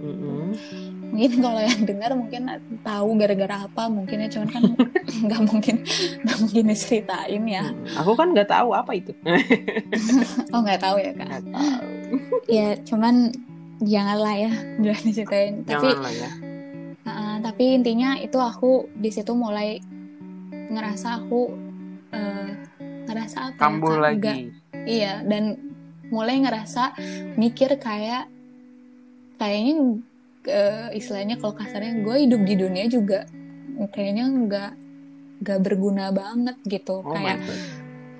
Mm-hmm. 0.03 0.47
mungkin 1.13 1.45
kalau 1.45 1.61
yang 1.63 1.83
dengar 1.87 2.11
mungkin 2.17 2.43
tahu 2.83 3.09
gara-gara 3.21 3.71
apa 3.71 3.87
mungkin 3.87 4.27
ya 4.27 4.29
cuman 4.33 4.49
kan 4.51 4.65
nggak 5.29 5.43
mungkin 5.47 5.77
nggak 6.27 6.39
mungkin 6.43 6.65
diceritain 6.73 7.45
ya. 7.47 7.65
Aku 8.03 8.19
kan 8.19 8.35
nggak 8.35 8.51
tahu 8.51 8.75
apa 8.75 8.93
itu. 8.99 9.15
Oh 10.53 10.61
nggak 10.61 10.83
tahu 10.83 10.99
ya 10.99 11.13
kak? 11.15 11.29
Nggak 11.29 11.45
tahu. 11.55 11.87
Ya 12.51 12.69
cuman 12.83 13.31
janganlah 13.79 14.35
ya 14.35 14.53
udah 14.83 14.99
diceritain. 15.07 15.63
Tapi 15.63 15.87
janganlah 15.87 16.15
ya 16.17 16.52
uh, 17.07 17.37
tapi 17.43 17.79
intinya 17.79 18.19
itu 18.19 18.39
aku 18.39 18.91
di 18.95 19.11
situ 19.11 19.33
mulai 19.35 19.79
ngerasa 20.73 21.09
aku 21.23 21.41
uh, 22.13 22.51
ngerasa 23.11 23.53
apa 23.53 23.57
ya, 23.57 23.61
kambuh 23.61 23.95
Kak? 23.99 24.03
lagi. 24.03 24.37
iya 24.89 25.15
dan 25.27 25.59
mulai 26.13 26.41
ngerasa 26.45 26.97
mikir 27.41 27.81
kayak 27.81 28.29
kayaknya 29.41 30.01
uh, 30.49 30.89
istilahnya 30.93 31.41
kalau 31.41 31.55
kasarnya 31.57 31.99
gue 32.05 32.17
hidup 32.29 32.43
di 32.45 32.55
dunia 32.55 32.85
juga 32.87 33.27
kayaknya 33.91 34.29
nggak 34.29 34.73
nggak 35.43 35.59
berguna 35.59 36.15
banget 36.15 36.57
gitu. 36.69 37.03
Oh 37.03 37.11
kayak 37.11 37.43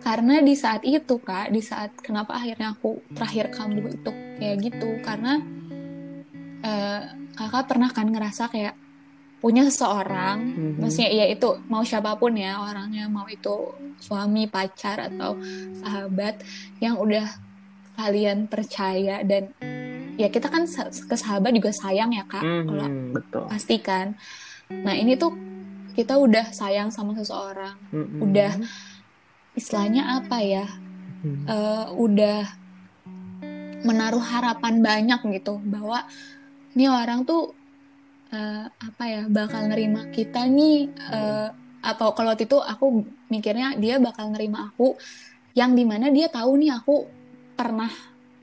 karena 0.03 0.43
di 0.43 0.59
saat 0.59 0.83
itu 0.83 1.23
kak 1.23 1.55
di 1.55 1.63
saat 1.63 1.95
kenapa 2.03 2.35
akhirnya 2.35 2.75
aku 2.75 2.99
terakhir 3.15 3.55
kambuh 3.55 3.87
itu 3.95 4.11
kayak 4.43 4.57
gitu. 4.67 4.99
Karena 5.07 5.39
eh, 6.63 7.01
kakak 7.35 7.67
pernah 7.67 7.91
kan 7.91 8.07
ngerasa 8.07 8.49
kayak 8.49 8.75
punya 9.43 9.67
seseorang 9.67 10.39
Mhm. 10.55 10.79
maksudnya 10.79 11.11
ya 11.11 11.27
itu 11.27 11.51
mau 11.67 11.83
siapa 11.83 12.15
pun 12.15 12.31
ya 12.33 12.63
orangnya 12.63 13.11
mau 13.11 13.27
itu 13.27 13.75
suami 13.99 14.47
pacar 14.47 15.11
atau 15.11 15.35
sahabat 15.75 16.39
yang 16.79 16.95
udah 16.95 17.27
kalian 17.93 18.47
percaya 18.47 19.27
dan 19.27 19.51
ya 20.15 20.31
kita 20.31 20.47
kan 20.47 20.63
ke 20.87 21.17
sahabat 21.19 21.51
juga 21.53 21.75
sayang 21.75 22.15
ya 22.15 22.23
kak 22.23 22.39
kalau 22.41 22.87
Mhm, 22.87 23.13
betul 23.13 23.45
pasti 23.51 23.77
kan 23.83 24.15
nah 24.71 24.95
ini 24.95 25.19
tuh 25.19 25.35
kita 25.93 26.17
udah 26.17 26.55
sayang 26.55 26.89
sama 26.89 27.13
seseorang 27.13 27.75
Mhm. 27.91 28.23
udah 28.23 28.53
istilahnya 29.53 30.23
apa 30.23 30.39
ya 30.39 30.67
Mhm. 31.21 31.45
eh, 31.45 31.87
udah 31.93 32.41
menaruh 33.83 34.23
harapan 34.23 34.79
banyak 34.79 35.19
gitu 35.35 35.59
bahwa 35.67 36.07
nih 36.73 36.89
orang 36.89 37.25
tuh 37.25 37.53
eh, 38.33 38.67
apa 38.69 39.05
ya 39.09 39.23
bakal 39.29 39.69
nerima 39.69 40.09
kita 40.13 40.47
nih 40.49 40.89
eh, 40.93 41.49
atau 41.83 42.15
kalau 42.15 42.33
waktu 42.33 42.47
itu 42.47 42.59
aku 42.63 43.07
mikirnya 43.29 43.75
dia 43.77 43.99
bakal 43.99 44.31
nerima 44.31 44.71
aku 44.71 44.95
yang 45.53 45.75
di 45.77 45.85
mana 45.85 46.09
dia 46.09 46.31
tahu 46.33 46.57
nih 46.57 46.73
aku 46.73 47.09
pernah 47.59 47.91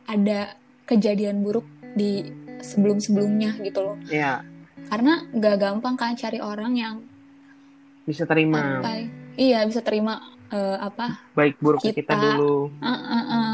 ada 0.05 0.53
kejadian 0.85 1.41
buruk 1.41 1.65
di 1.97 2.27
sebelum-sebelumnya 2.59 3.55
gitu 3.63 3.81
loh. 3.81 3.97
Ya 4.11 4.45
karena 4.89 5.27
gak 5.29 5.57
gampang 5.61 5.95
kan 5.95 6.17
cari 6.17 6.41
orang 6.41 6.73
yang 6.73 6.95
bisa 8.07 8.25
terima. 8.25 8.81
apa 8.81 8.91
ya, 8.97 9.05
iya 9.37 9.59
bisa 9.69 9.85
terima 9.85 10.17
eh, 10.49 10.77
apa 10.81 11.29
baik 11.37 11.61
buruknya 11.61 11.93
kita, 11.93 12.17
Kita. 12.17 12.23
dulu. 12.33 12.73
Uh, 12.81 12.89
uh, 12.89 13.25
uh, 13.29 13.53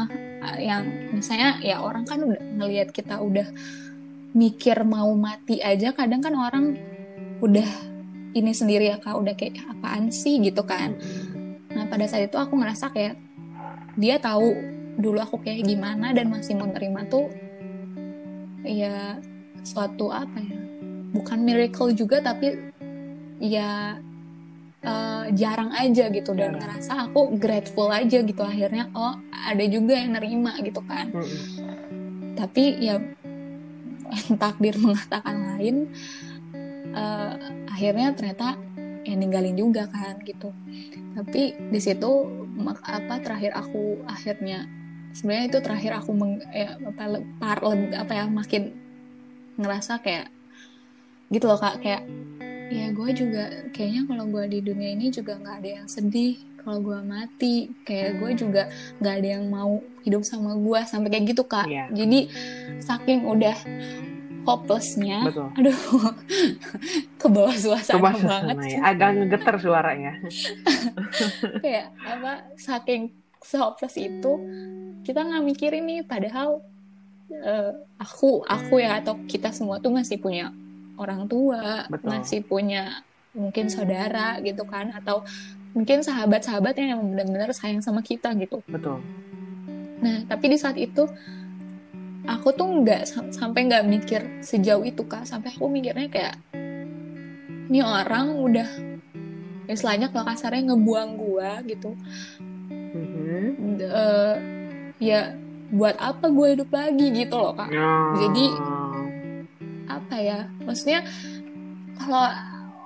yang 0.56 0.88
misalnya 1.12 1.60
ya 1.60 1.84
orang 1.84 2.08
kan 2.08 2.24
udah 2.24 2.40
ngelihat 2.56 2.88
kita 2.94 3.20
udah 3.20 3.44
mikir 4.36 4.76
mau 4.84 5.08
mati 5.16 5.64
aja 5.64 5.96
kadang 5.96 6.20
kan 6.20 6.36
orang 6.36 6.76
udah 7.40 7.64
ini 8.36 8.52
sendiri 8.52 8.92
ya 8.92 9.00
kak. 9.00 9.16
Udah 9.16 9.32
kayak 9.32 9.64
apaan 9.64 10.12
sih? 10.12 10.36
gitu 10.44 10.60
kan. 10.68 10.92
Nah 11.72 11.88
pada 11.88 12.04
saat 12.04 12.28
itu 12.28 12.36
aku 12.36 12.60
ngerasa 12.60 12.92
kayak 12.92 13.16
dia 13.96 14.20
tahu 14.20 14.52
dulu 15.00 15.24
aku 15.24 15.40
kayak 15.40 15.64
gimana 15.64 16.12
dan 16.12 16.28
masih 16.28 16.56
mau 16.56 16.68
nerima 16.68 17.04
tuh 17.08 17.28
ya 18.64 19.20
suatu 19.60 20.08
apa 20.08 20.40
ya 20.40 20.56
bukan 21.12 21.38
miracle 21.44 21.92
juga 21.92 22.20
tapi 22.24 22.52
ya 23.40 23.96
eh, 24.84 25.24
jarang 25.32 25.72
aja 25.72 26.12
gitu. 26.12 26.36
Dan 26.36 26.60
ngerasa 26.60 27.08
aku 27.08 27.40
grateful 27.40 27.88
aja 27.88 28.20
gitu. 28.20 28.44
Akhirnya 28.44 28.92
oh 28.92 29.16
ada 29.32 29.64
juga 29.64 29.96
yang 29.96 30.12
nerima 30.20 30.60
gitu 30.60 30.84
kan. 30.84 31.08
Tapi 32.36 32.84
ya 32.84 33.00
takdir 34.42 34.76
mengatakan 34.78 35.56
lain 35.56 35.90
eh, 36.94 37.32
akhirnya 37.70 38.16
ternyata 38.16 38.56
ya 39.06 39.14
ninggalin 39.14 39.54
juga 39.54 39.86
kan 39.86 40.18
gitu. 40.26 40.50
Tapi 41.14 41.54
di 41.70 41.80
situ 41.80 42.12
apa 42.82 43.22
terakhir 43.22 43.54
aku 43.54 44.02
akhirnya 44.08 44.66
sebenarnya 45.14 45.46
itu 45.48 45.58
terakhir 45.62 45.92
aku 45.96 46.10
meng, 46.12 46.42
ya, 46.50 46.76
apa, 46.76 47.22
par, 47.38 47.62
apa 47.62 48.12
ya 48.12 48.24
makin 48.26 48.74
ngerasa 49.56 50.02
kayak 50.02 50.28
gitu 51.30 51.46
loh 51.46 51.56
kak. 51.56 51.78
Kayak 51.80 52.02
ya 52.66 52.90
gue 52.90 53.10
juga 53.14 53.44
kayaknya 53.70 54.02
kalau 54.10 54.24
gue 54.26 54.44
di 54.50 54.58
dunia 54.58 54.90
ini 54.98 55.14
juga 55.14 55.38
nggak 55.38 55.56
ada 55.62 55.70
yang 55.82 55.88
sedih 55.88 56.34
kalau 56.66 56.82
gue 56.82 56.98
mati. 57.06 57.70
Kayak 57.86 58.18
gue 58.18 58.30
juga 58.34 58.62
nggak 58.98 59.14
ada 59.22 59.28
yang 59.38 59.46
mau 59.46 59.78
hidup 60.02 60.26
sama 60.26 60.58
gue 60.58 60.80
sampai 60.82 61.08
kayak 61.14 61.24
gitu 61.30 61.42
kak. 61.46 61.66
Iya. 61.70 61.90
jadi 61.94 62.18
saking 62.82 63.26
udah 63.26 63.54
hopelessnya 64.46 65.26
betul. 65.26 65.50
aduh 65.58 65.80
ke 67.20 67.26
bawah 67.26 67.56
suasana 67.58 67.98
coba 67.98 68.10
banget 68.14 68.56
sana 68.56 68.62
sih. 68.62 68.74
ya. 68.78 68.80
Agak 68.86 69.08
ngegeter 69.18 69.56
suaranya. 69.58 70.12
Kayak 71.66 71.86
apa 72.06 72.32
saking 72.54 73.10
se-hopeless 73.42 73.98
itu 73.98 74.32
kita 75.02 75.26
nggak 75.26 75.42
mikirin 75.42 75.84
nih 75.90 76.00
padahal 76.06 76.62
eh, 77.30 77.74
aku 77.98 78.46
aku 78.46 78.78
ya 78.78 79.02
atau 79.02 79.18
kita 79.26 79.50
semua 79.50 79.82
tuh 79.82 79.90
masih 79.90 80.22
punya 80.22 80.54
orang 80.94 81.26
tua 81.26 81.90
Betul. 81.90 82.08
masih 82.14 82.40
punya 82.46 83.02
mungkin 83.36 83.68
saudara 83.68 84.40
gitu 84.40 84.64
kan 84.64 84.94
atau 84.94 85.26
mungkin 85.76 86.00
sahabat-sahabat 86.00 86.72
yang 86.80 87.04
benar-benar 87.04 87.52
sayang 87.52 87.84
sama 87.84 88.00
kita 88.00 88.32
gitu. 88.40 88.64
Betul. 88.64 89.04
Nah, 90.00 90.24
tapi 90.24 90.48
di 90.48 90.56
saat 90.56 90.80
itu 90.80 91.04
aku 92.24 92.48
tuh 92.56 92.80
nggak 92.80 93.02
sam- 93.04 93.28
sampai 93.28 93.68
nggak 93.68 93.84
mikir 93.84 94.20
sejauh 94.40 94.88
itu 94.88 95.04
kak. 95.04 95.28
Sampai 95.28 95.52
aku 95.52 95.68
mikirnya 95.68 96.08
kayak 96.08 96.34
ini 97.68 97.84
orang 97.84 98.40
udah 98.40 98.68
istilahnya 99.68 100.08
kalau 100.08 100.24
kasarnya 100.24 100.72
ngebuang 100.72 101.10
gua 101.20 101.60
gitu. 101.68 101.92
Mhm. 102.96 103.76
D- 103.76 103.84
eh, 103.92 104.34
ya 104.96 105.36
buat 105.66 105.98
apa 105.98 106.30
gue 106.30 106.46
hidup 106.56 106.70
lagi 106.72 107.06
gitu 107.12 107.36
loh 107.36 107.52
kak. 107.52 107.68
Oh. 107.74 108.14
Jadi, 108.16 108.46
apa 109.90 110.16
ya? 110.22 110.46
Maksudnya 110.62 111.02
kalau 111.98 112.30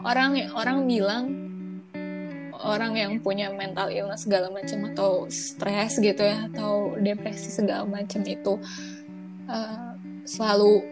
orang 0.00 0.40
orang 0.57 0.88
bilang 0.88 1.49
orang 2.64 2.92
yang 2.96 3.12
punya 3.20 3.49
mental 3.53 3.88
illness 3.88 4.25
segala 4.29 4.53
macam 4.53 4.88
atau 4.92 5.27
stres 5.33 5.96
gitu 5.96 6.20
ya 6.20 6.49
atau 6.53 6.94
depresi 7.01 7.49
segala 7.49 7.88
macam 7.88 8.20
itu 8.25 8.61
eh, 9.49 9.90
selalu 10.29 10.85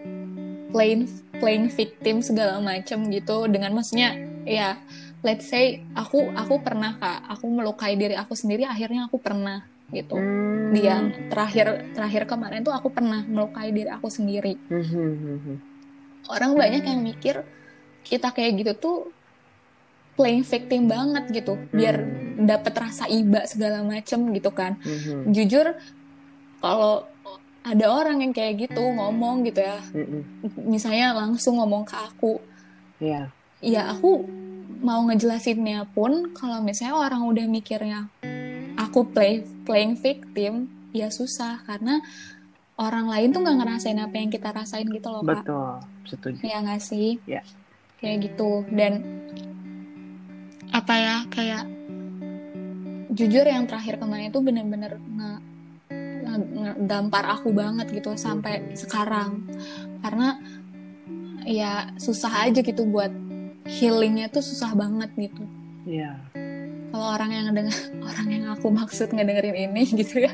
plain 0.72 1.09
plain 1.40 1.72
victim 1.72 2.20
segala 2.20 2.61
macam 2.61 3.09
gitu. 3.09 3.48
Dengan 3.48 3.76
maksudnya 3.76 4.16
ya 4.44 4.81
let's 5.24 5.48
say 5.48 5.85
aku 5.96 6.33
aku 6.33 6.61
pernah 6.61 6.96
kak. 6.96 7.28
Aku 7.38 7.48
melukai 7.48 7.96
diri 7.96 8.16
aku 8.16 8.33
sendiri 8.37 8.64
akhirnya 8.64 9.09
aku 9.09 9.20
pernah 9.20 9.64
gitu. 9.88 10.20
Hmm. 10.20 10.68
di 10.68 10.85
yang 10.85 11.33
terakhir 11.33 11.96
terakhir 11.96 12.28
kemarin 12.28 12.61
tuh 12.61 12.76
aku 12.76 12.92
pernah 12.92 13.24
melukai 13.24 13.72
diri 13.72 13.88
aku 13.88 14.12
sendiri. 14.12 14.61
Mhm. 14.68 15.64
orang 16.28 16.52
banyak 16.61 16.85
yang 16.85 17.00
mikir 17.00 17.40
kita 18.04 18.28
kayak 18.37 18.61
gitu 18.61 18.72
tuh 18.76 18.98
playing 20.18 20.42
victim 20.42 20.85
banget 20.85 21.24
gitu 21.33 21.54
biar 21.70 22.02
dapet 22.37 22.74
rasa 22.74 23.07
iba 23.09 23.46
segala 23.46 23.81
macem 23.81 24.26
gitu 24.31 24.50
kan 24.50 24.74
Mhm. 24.83 25.31
jujur 25.31 25.78
kalau 26.59 27.07
ada 27.62 27.87
orang 27.87 28.18
yang 28.20 28.33
kayak 28.33 28.66
gitu 28.66 28.83
ngomong 28.83 29.46
gitu 29.46 29.61
ya 29.61 29.78
Mhm. 29.88 30.20
misalnya 30.66 31.14
langsung 31.14 31.57
ngomong 31.57 31.85
ke 31.85 31.94
aku 31.94 32.42
Iya. 32.98 33.31
ya 33.61 33.83
aku 33.88 34.26
mau 34.78 35.02
ngejelasinnya 35.04 35.87
pun 35.88 36.31
kalau 36.33 36.59
misalnya 36.61 36.98
orang 36.98 37.22
udah 37.24 37.46
mikirnya 37.46 38.11
aku 38.74 39.07
play 39.07 39.40
playing 39.62 39.94
victim 39.94 40.66
ya 40.90 41.11
susah 41.11 41.62
karena 41.62 41.98
orang 42.74 43.07
lain 43.07 43.31
tuh 43.31 43.42
nggak 43.42 43.59
ngerasain 43.59 43.98
apa 43.98 44.16
yang 44.16 44.31
kita 44.31 44.50
rasain 44.50 44.87
gitu 44.87 45.11
loh 45.11 45.22
kak 45.22 45.42
Betul. 45.42 45.70
Setuju. 46.07 46.40
ya 46.40 46.59
nggak 46.59 46.81
sih 46.81 47.18
Ya. 47.26 47.42
kayak 47.98 48.31
gitu 48.31 48.62
dan 48.70 49.02
apa 50.68 50.94
ya 50.94 51.16
kayak 51.28 51.64
jujur 53.11 53.42
yang 53.42 53.66
terakhir 53.66 53.98
kemarin 53.98 54.31
itu 54.31 54.38
bener-bener 54.38 55.00
nge, 55.00 55.31
nge- 56.22 56.50
ngedampar 56.54 57.24
aku 57.35 57.50
banget 57.50 57.90
gitu 57.90 58.14
sampai 58.14 58.76
sekarang. 58.78 59.48
Karena 60.04 60.38
ya 61.42 61.90
susah 61.96 62.46
aja 62.46 62.61
gitu 62.61 62.85
buat 62.87 63.11
healingnya 63.66 64.28
tuh 64.31 64.44
susah 64.44 64.72
banget 64.76 65.11
gitu. 65.16 65.42
Iya. 65.88 66.20
kalau 66.88 67.04
orang 67.20 67.31
yang 67.33 67.46
denger 67.52 67.76
orang 68.09 68.28
yang 68.28 68.44
aku 68.48 68.68
maksud 68.72 69.12
ngedengerin 69.12 69.57
ini 69.57 69.83
gitu 69.92 70.24
ya. 70.24 70.33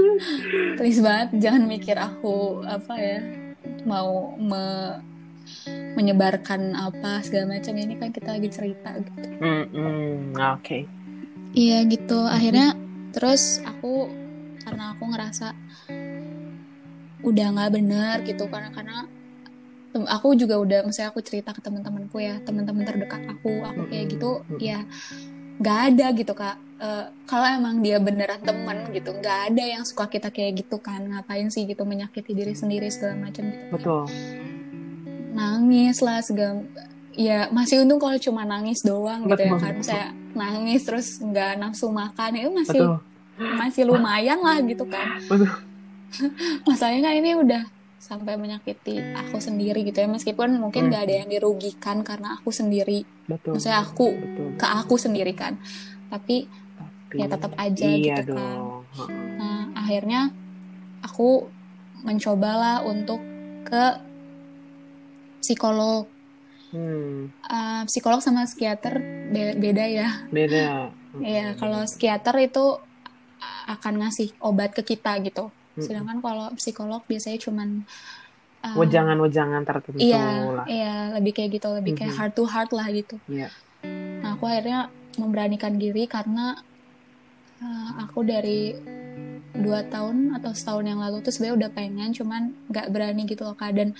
Please 0.80 1.00
banget 1.00 1.36
jangan 1.40 1.64
mikir 1.68 1.96
aku 1.96 2.60
apa 2.64 2.94
ya 2.96 3.20
mau 3.84 4.36
me- 4.36 5.15
menyebarkan 5.96 6.76
apa 6.76 7.24
segala 7.24 7.56
macam 7.56 7.74
ini 7.76 7.94
kan 7.96 8.12
kita 8.12 8.36
lagi 8.36 8.48
cerita 8.52 8.90
gitu 9.00 9.28
Mhm. 9.40 10.36
Oke. 10.56 10.84
iya 11.56 11.82
gitu 11.88 12.24
akhirnya 12.26 12.76
terus 13.16 13.64
aku 13.64 14.12
karena 14.60 14.92
aku 14.92 15.04
ngerasa 15.08 15.56
udah 17.24 17.46
nggak 17.56 17.72
bener 17.72 18.16
gitu 18.22 18.44
karena 18.46 18.70
karena 18.70 19.08
aku 19.96 20.36
juga 20.36 20.60
udah 20.60 20.84
misalnya 20.84 21.10
aku 21.10 21.24
cerita 21.24 21.56
ke 21.56 21.64
teman-temanku 21.64 22.20
ya 22.20 22.36
teman-teman 22.44 22.84
terdekat 22.84 23.24
aku 23.24 23.64
aku 23.64 23.88
kayak 23.88 24.12
gitu 24.12 24.44
ya 24.60 24.84
nggak 25.58 25.78
ada 25.92 26.06
gitu 26.12 26.34
kak 26.36 26.56
Eh, 26.76 27.08
kalau 27.24 27.48
emang 27.48 27.80
dia 27.80 27.96
beneran 27.96 28.36
temen 28.44 28.92
gitu 28.92 29.08
nggak 29.16 29.48
ada 29.48 29.64
yang 29.64 29.80
suka 29.88 30.12
kita 30.12 30.28
kayak 30.28 30.60
gitu 30.60 30.76
kan 30.76 31.00
ngapain 31.08 31.48
sih 31.48 31.64
gitu 31.64 31.88
menyakiti 31.88 32.36
diri 32.36 32.52
sendiri 32.52 32.92
segala 32.92 33.16
macam 33.16 33.48
gitu 33.48 33.64
Betul. 33.72 34.04
Nangis 35.36 36.00
lah 36.00 36.18
segala 36.18 36.64
ya 37.12 37.48
masih 37.48 37.80
untung 37.80 37.96
kalau 37.96 38.16
cuma 38.16 38.42
nangis 38.42 38.80
doang 38.80 39.24
gitu 39.24 39.36
ya 39.38 39.52
Betul. 39.52 39.60
kan 39.60 39.74
saya 39.80 40.06
nangis 40.32 40.80
terus 40.82 41.16
nggak 41.18 41.56
nafsu 41.56 41.88
makan 41.88 42.30
itu 42.34 42.50
masih 42.50 42.80
Betul. 42.80 42.96
masih 43.54 43.82
lumayan 43.84 44.40
lah 44.40 44.56
gitu 44.60 44.84
kan 44.84 45.20
Betul. 45.22 45.48
masalahnya 46.68 47.02
kan 47.02 47.14
ini 47.14 47.32
udah 47.34 47.62
sampai 47.96 48.36
menyakiti 48.36 49.00
aku 49.16 49.36
sendiri 49.38 49.82
gitu 49.82 49.98
ya 49.98 50.06
meskipun 50.06 50.56
mungkin 50.56 50.86
Hmm. 50.86 50.90
nggak 50.90 51.02
ada 51.04 51.14
yang 51.20 51.28
dirugikan 51.28 52.00
karena 52.00 52.36
aku 52.36 52.48
sendiri 52.50 53.02
Betul. 53.26 53.56
maksudnya 53.56 53.80
aku 53.80 54.06
Betul. 54.12 54.48
ke 54.54 54.66
aku 54.66 54.94
sendiri 54.96 55.32
kan 55.32 55.56
tapi 56.06 56.46
Tapi- 56.46 57.18
ya 57.18 57.26
tetap 57.26 57.52
aja 57.56 57.86
iya 57.86 58.16
gitu 58.18 58.34
kan 58.34 58.56
dong. 58.56 58.84
Heeh. 58.92 59.08
Nah, 59.36 59.62
akhirnya 59.74 60.20
aku 61.00 61.48
mencobalah 62.02 62.82
untuk 62.82 63.18
ke 63.62 63.84
psikolog. 65.46 66.10
Hmm. 66.74 67.30
Uh, 67.46 67.86
psikolog 67.86 68.18
sama 68.18 68.42
psikiater 68.42 68.98
be- 69.30 69.54
beda 69.54 69.84
ya. 69.86 70.08
Beda. 70.28 70.66
Iya, 71.16 71.56
kalau 71.56 71.80
psikiater 71.88 72.36
itu 72.44 72.76
akan 73.66 74.04
ngasih 74.04 74.36
obat 74.36 74.76
ke 74.76 74.84
kita 74.84 75.16
gitu. 75.24 75.48
Mm-mm. 75.48 75.80
Sedangkan 75.80 76.20
kalau 76.20 76.52
psikolog 76.54 77.00
biasanya 77.08 77.40
cuman 77.40 77.88
uh, 78.60 78.76
Wejangan-wejangan 78.76 79.64
tertentu 79.64 79.96
Iya, 79.96 80.26
lah. 80.52 80.66
iya, 80.68 80.94
lebih 81.16 81.32
kayak 81.32 81.56
gitu, 81.56 81.72
lebih 81.72 81.96
kayak 81.96 82.12
Mhm. 82.12 82.18
heart 82.20 82.34
to 82.36 82.44
heart 82.44 82.68
lah 82.68 82.84
gitu. 82.92 83.16
Iya. 83.32 83.48
Nah, 84.20 84.36
aku 84.36 84.44
akhirnya 84.44 84.92
memberanikan 85.16 85.80
diri 85.80 86.04
karena 86.04 86.60
uh, 87.64 87.90
aku 88.04 88.20
dari 88.20 88.76
dua 89.56 89.88
tahun 89.88 90.36
atau 90.36 90.52
setahun 90.52 90.84
yang 90.84 91.00
lalu 91.00 91.24
tuh 91.24 91.32
sebenarnya 91.32 91.56
udah 91.64 91.70
pengen, 91.72 92.12
cuman 92.12 92.42
nggak 92.68 92.92
berani 92.92 93.24
gitu 93.24 93.40
loh 93.40 93.56
kak. 93.56 93.72
Dan 93.72 93.96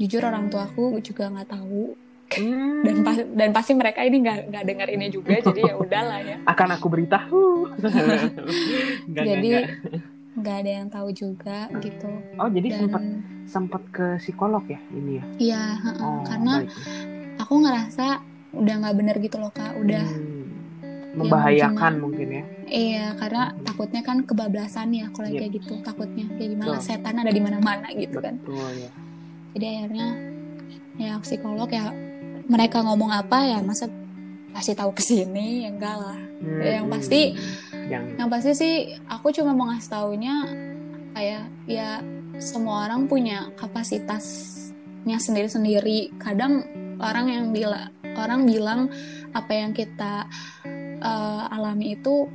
jujur 0.00 0.22
orang 0.22 0.48
tua 0.48 0.64
aku 0.64 0.96
juga 0.98 1.28
nggak 1.28 1.50
tahu 1.50 1.92
Hmm. 2.30 2.80
dan 2.80 2.96
pas- 3.02 3.26
dan 3.28 3.50
pasti 3.50 3.74
mereka 3.74 4.00
ini 4.00 4.22
nggak 4.22 4.38
nggak 4.48 4.64
dengar 4.64 4.88
ini 4.88 5.10
juga, 5.10 5.34
jadi 5.36 5.66
ya 5.66 5.74
udahlah 5.76 6.20
ya. 6.22 6.36
akan 6.44 6.68
aku 6.72 6.86
beritahu. 6.88 7.66
Enggak, 9.04 9.24
Jadi 9.26 9.50
nggak 10.32 10.56
ada 10.56 10.70
yang 10.72 10.86
tahu 10.88 11.08
juga 11.10 11.66
gitu. 11.76 12.06
Oh, 12.38 12.46
jadi 12.46 12.68
Dan 12.70 12.78
sempat 12.80 13.02
sempat 13.44 13.82
ke 13.90 14.06
psikolog 14.16 14.62
ya 14.64 14.78
ini 14.90 15.18
ya? 15.18 15.24
iya, 15.42 15.62
Oh, 15.98 16.22
karena 16.22 16.62
baik. 16.62 16.70
aku 17.36 17.54
ngerasa 17.58 18.06
udah 18.52 18.74
nggak 18.78 18.96
bener 18.96 19.16
gitu 19.18 19.36
loh 19.36 19.50
kak, 19.50 19.74
udah 19.74 20.04
Hmm. 20.06 21.18
membahayakan 21.18 21.74
gimana? 21.74 21.98
mungkin 21.98 22.28
ya. 22.30 22.44
Iya, 22.64 23.06
karena 23.18 23.42
takutnya 23.60 24.00
kan 24.00 24.22
kebablasan 24.22 24.94
ya 24.94 25.10
kalau 25.10 25.26
yang 25.26 25.34
Iya. 25.34 25.42
kayak 25.42 25.54
gitu. 25.58 25.74
Takutnya 25.82 26.24
kayak 26.30 26.50
gimana 26.54 26.68
Betul. 26.72 26.86
setan 26.86 27.14
ada 27.18 27.32
di 27.34 27.42
mana-mana 27.42 27.90
gitu 27.90 28.22
kan. 28.22 28.38
Betul 28.38 28.70
ya. 28.78 28.90
Jadi 29.56 29.66
akhirnya 29.66 30.08
ya 31.00 31.12
psikolog 31.24 31.70
ya 31.72 31.90
mereka 32.50 32.82
ngomong 32.82 33.14
apa 33.14 33.46
ya 33.46 33.58
masa 33.62 33.86
kasih 34.50 34.74
tahu 34.74 34.90
ke 34.92 35.02
sini 35.02 35.66
ya 35.66 35.70
enggak 35.70 35.96
lah. 35.96 36.18
Hmm. 36.40 36.60
Yang 36.60 36.86
pasti 36.90 37.20
yang 37.90 38.04
yang 38.18 38.28
pasti 38.30 38.50
sih 38.54 38.74
aku 39.06 39.30
cuma 39.34 39.54
mau 39.54 39.70
ngasih 39.70 39.90
taunya 39.90 40.34
kayak 41.14 41.44
ya 41.66 42.02
semua 42.40 42.88
orang 42.88 43.06
punya 43.06 43.50
kapasitasnya 43.58 45.16
sendiri-sendiri. 45.18 46.14
Kadang 46.18 46.66
orang 46.98 47.26
yang 47.30 47.46
bilang 47.54 47.90
orang 48.18 48.42
bilang 48.44 48.80
apa 49.30 49.52
yang 49.54 49.70
kita 49.70 50.26
eh, 51.00 51.54
alami 51.54 51.94
itu 51.94 52.26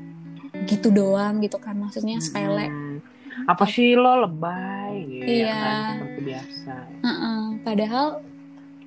gitu 0.66 0.90
doang 0.90 1.44
gitu 1.44 1.60
kan 1.60 1.76
maksudnya 1.76 2.18
sepele 2.24 2.72
Hmm. 2.72 3.04
Apa 3.52 3.68
sih 3.68 4.00
lo 4.00 4.24
lebay 4.24 4.75
Iya. 5.18 5.46
ya 5.46 5.56
kan 5.56 5.96
seperti 5.98 6.22
biasa. 6.24 6.74
Heeh, 7.02 7.42
padahal 7.62 8.08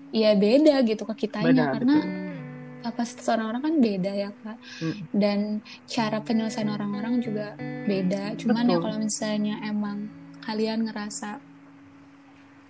ya 0.08 0.30
beda 0.34 0.74
gitu 0.82 1.02
ke 1.04 1.14
kitanya 1.18 1.46
Beda 1.52 1.64
karena 1.70 1.96
betul. 1.98 2.16
kapasitas 2.80 3.26
orang-orang 3.28 3.62
kan 3.62 3.74
beda 3.76 4.12
ya 4.14 4.30
kak 4.34 4.56
Hmm. 4.80 4.94
dan 5.12 5.38
cara 5.84 6.18
penyelesaian 6.18 6.70
orang-orang 6.70 7.20
juga 7.20 7.52
beda 7.84 8.32
cuman 8.36 8.64
ya 8.64 8.72
Betul. 8.72 8.82
kalau 8.82 8.96
misalnya 8.98 9.54
emang 9.62 10.08
kalian 10.40 10.86
ngerasa 10.86 11.36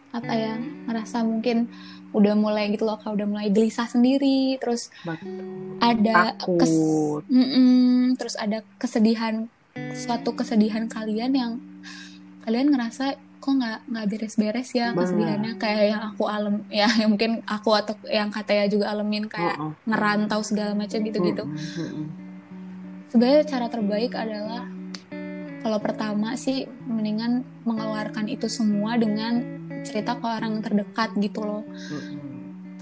apa 0.09 0.33
ya 0.33 0.57
ngerasa 0.89 1.21
mungkin 1.21 1.69
udah 2.11 2.33
mulai 2.35 2.73
gitu 2.73 2.83
loh 2.83 2.97
kak 2.97 3.13
udah 3.13 3.29
mulai 3.29 3.53
gelisah 3.53 3.85
sendiri 3.85 4.57
terus 4.57 4.89
Betul. 5.05 5.77
ada 5.79 6.33
kes 6.35 6.75
terus 8.17 8.35
ada 8.35 8.59
kesedihan 8.81 9.47
suatu 9.95 10.33
kesedihan 10.33 10.89
kalian 10.89 11.31
yang 11.31 11.53
kalian 12.43 12.73
ngerasa 12.73 13.15
kok 13.49 13.57
nggak 13.57 13.81
nggak 13.89 14.07
beres-beres 14.13 14.69
ya 14.77 14.93
kesedihannya? 14.93 15.57
Kayak 15.57 15.85
yang 15.97 16.03
aku 16.13 16.23
alem 16.29 16.57
ya 16.69 16.85
yang 17.01 17.17
mungkin 17.17 17.41
aku 17.49 17.73
atau 17.73 17.97
yang 18.05 18.29
katanya 18.29 18.69
juga 18.69 18.93
alemin 18.93 19.25
kayak 19.25 19.57
Heeh. 19.57 19.73
ngerantau 19.89 20.45
segala 20.45 20.77
macam 20.77 21.01
gitu-gitu. 21.01 21.45
Sebenarnya 23.09 23.49
cara 23.49 23.73
terbaik 23.73 24.13
adalah 24.13 24.69
kalau 25.65 25.81
pertama 25.81 26.37
sih 26.37 26.69
mendingan 26.85 27.41
mengeluarkan 27.65 28.29
itu 28.29 28.53
semua 28.53 29.01
dengan 29.01 29.41
cerita 29.81 30.21
ke 30.21 30.27
orang 30.29 30.61
terdekat 30.61 31.17
gitu 31.17 31.41
loh. 31.41 31.65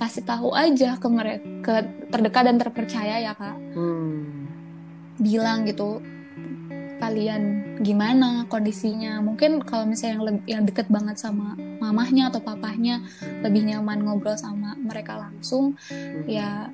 Kasih 0.03 0.27
tahu 0.27 0.51
aja 0.51 0.99
ke 0.99 1.07
mereka 1.07 1.47
ke 1.63 1.75
terdekat 2.11 2.43
dan 2.43 2.57
terpercaya 2.59 3.23
ya 3.23 3.39
kak. 3.39 3.55
Hmm. 3.79 4.51
bilang 5.17 5.65
gitu 5.65 6.05
kalian 6.97 7.43
gimana 7.85 8.49
kondisinya? 8.49 9.21
Mungkin 9.21 9.63
kalau 9.63 9.85
misalnya 9.85 10.15
yang 10.17 10.25
leb- 10.25 10.47
yang 10.49 10.63
deket 10.65 10.87
banget 10.89 11.17
sama 11.21 11.57
mamahnya 11.57 12.33
atau 12.33 12.41
papahnya 12.41 13.05
lebih 13.45 13.69
nyaman 13.69 14.01
ngobrol 14.05 14.37
sama 14.37 14.75
mereka 14.81 15.21
langsung 15.21 15.77
ya 16.25 16.73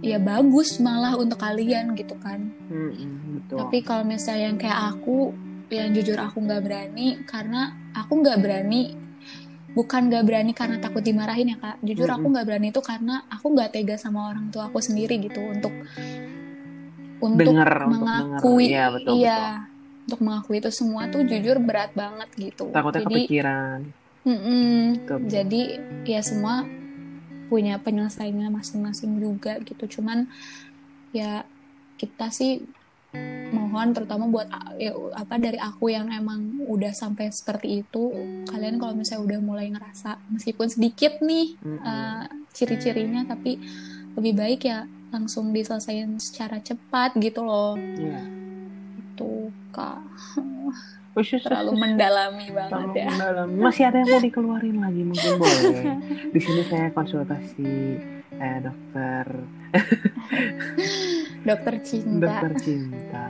ya 0.00 0.16
bagus 0.16 0.80
malah 0.80 1.16
untuk 1.20 1.36
kalian 1.36 1.92
gitu 1.96 2.16
kan. 2.16 2.48
Betul. 2.68 3.56
Tapi 3.60 3.78
kalau 3.84 4.04
misalnya 4.08 4.52
yang 4.52 4.58
kayak 4.58 4.80
aku 4.96 5.36
yang 5.70 5.92
jujur 5.94 6.18
aku 6.18 6.40
nggak 6.40 6.62
berani 6.64 7.20
karena 7.28 7.76
aku 7.94 8.12
nggak 8.24 8.40
berani 8.42 8.96
bukan 9.70 10.10
nggak 10.10 10.24
berani 10.26 10.50
karena 10.50 10.82
takut 10.82 11.04
dimarahin 11.04 11.54
ya 11.54 11.58
kak. 11.60 11.76
Jujur 11.84 12.08
aku 12.10 12.26
Mm-mm. 12.26 12.32
nggak 12.34 12.46
berani 12.48 12.66
itu 12.72 12.82
karena 12.82 13.22
aku 13.30 13.46
nggak 13.54 13.70
tega 13.76 13.94
sama 14.00 14.32
orang 14.32 14.50
tua 14.50 14.66
aku 14.72 14.80
sendiri 14.82 15.20
gitu 15.22 15.38
untuk 15.44 15.70
untuk 17.20 17.52
Denger, 17.52 17.70
untuk 17.86 18.08
mengakui 18.08 18.66
denger. 18.66 18.72
Iya, 18.72 18.84
betul, 18.90 19.12
iya, 19.20 19.42
untuk 20.08 20.20
mengakui 20.24 20.56
itu 20.58 20.70
semua 20.72 21.02
tuh 21.12 21.22
jujur 21.22 21.56
berat 21.60 21.92
banget 21.92 22.28
gitu. 22.34 22.72
Takutnya 22.72 23.04
jadi 23.04 23.14
kepikiran. 23.14 23.80
Mm-mm, 24.20 25.00
Betul. 25.00 25.18
jadi 25.32 25.62
ya 26.04 26.20
semua 26.20 26.68
punya 27.48 27.80
penyelesaiannya 27.80 28.52
masing-masing 28.52 29.16
juga 29.16 29.56
gitu. 29.64 30.00
Cuman 30.00 30.28
ya 31.10 31.44
kita 31.96 32.28
sih 32.28 32.64
mohon 33.50 33.90
terutama 33.90 34.30
buat 34.30 34.46
ya, 34.78 34.94
apa 35.18 35.34
dari 35.42 35.58
aku 35.58 35.90
yang 35.90 36.06
emang 36.14 36.62
udah 36.70 36.94
sampai 36.94 37.34
seperti 37.34 37.82
itu 37.82 38.14
kalian 38.46 38.78
kalau 38.78 38.94
misalnya 38.94 39.26
udah 39.26 39.40
mulai 39.42 39.66
ngerasa 39.74 40.22
meskipun 40.30 40.70
sedikit 40.70 41.18
nih 41.18 41.58
Mm-mm. 41.58 41.82
eh, 41.82 42.24
ciri-cirinya 42.54 43.26
tapi 43.26 43.58
lebih 44.14 44.34
baik 44.38 44.60
ya 44.62 44.86
langsung 45.10 45.50
diselesaikan 45.50 46.16
secara 46.16 46.58
cepat 46.58 47.14
gitu 47.18 47.42
loh 47.42 47.74
Iya. 47.76 48.22
itu 48.96 49.50
kak 49.70 50.00
ush, 51.18 51.36
ush, 51.36 51.42
terlalu 51.42 51.74
mendalami 51.76 52.46
banget 52.50 52.70
Terlalu 52.70 52.94
ya 52.94 53.10
mendalam. 53.10 53.48
Masih 53.58 53.82
ada 53.84 53.96
yang 53.98 54.08
mau 54.08 54.22
dikeluarin 54.22 54.76
lagi 54.78 55.02
mungkin 55.02 55.32
boleh. 55.36 55.82
Di 56.30 56.38
sini 56.38 56.62
saya 56.64 56.86
konsultasi 56.94 57.70
eh, 58.32 58.58
dokter 58.62 59.26
dokter 61.48 61.74
cinta 61.82 62.30
dokter 62.30 62.52
cinta. 62.62 63.26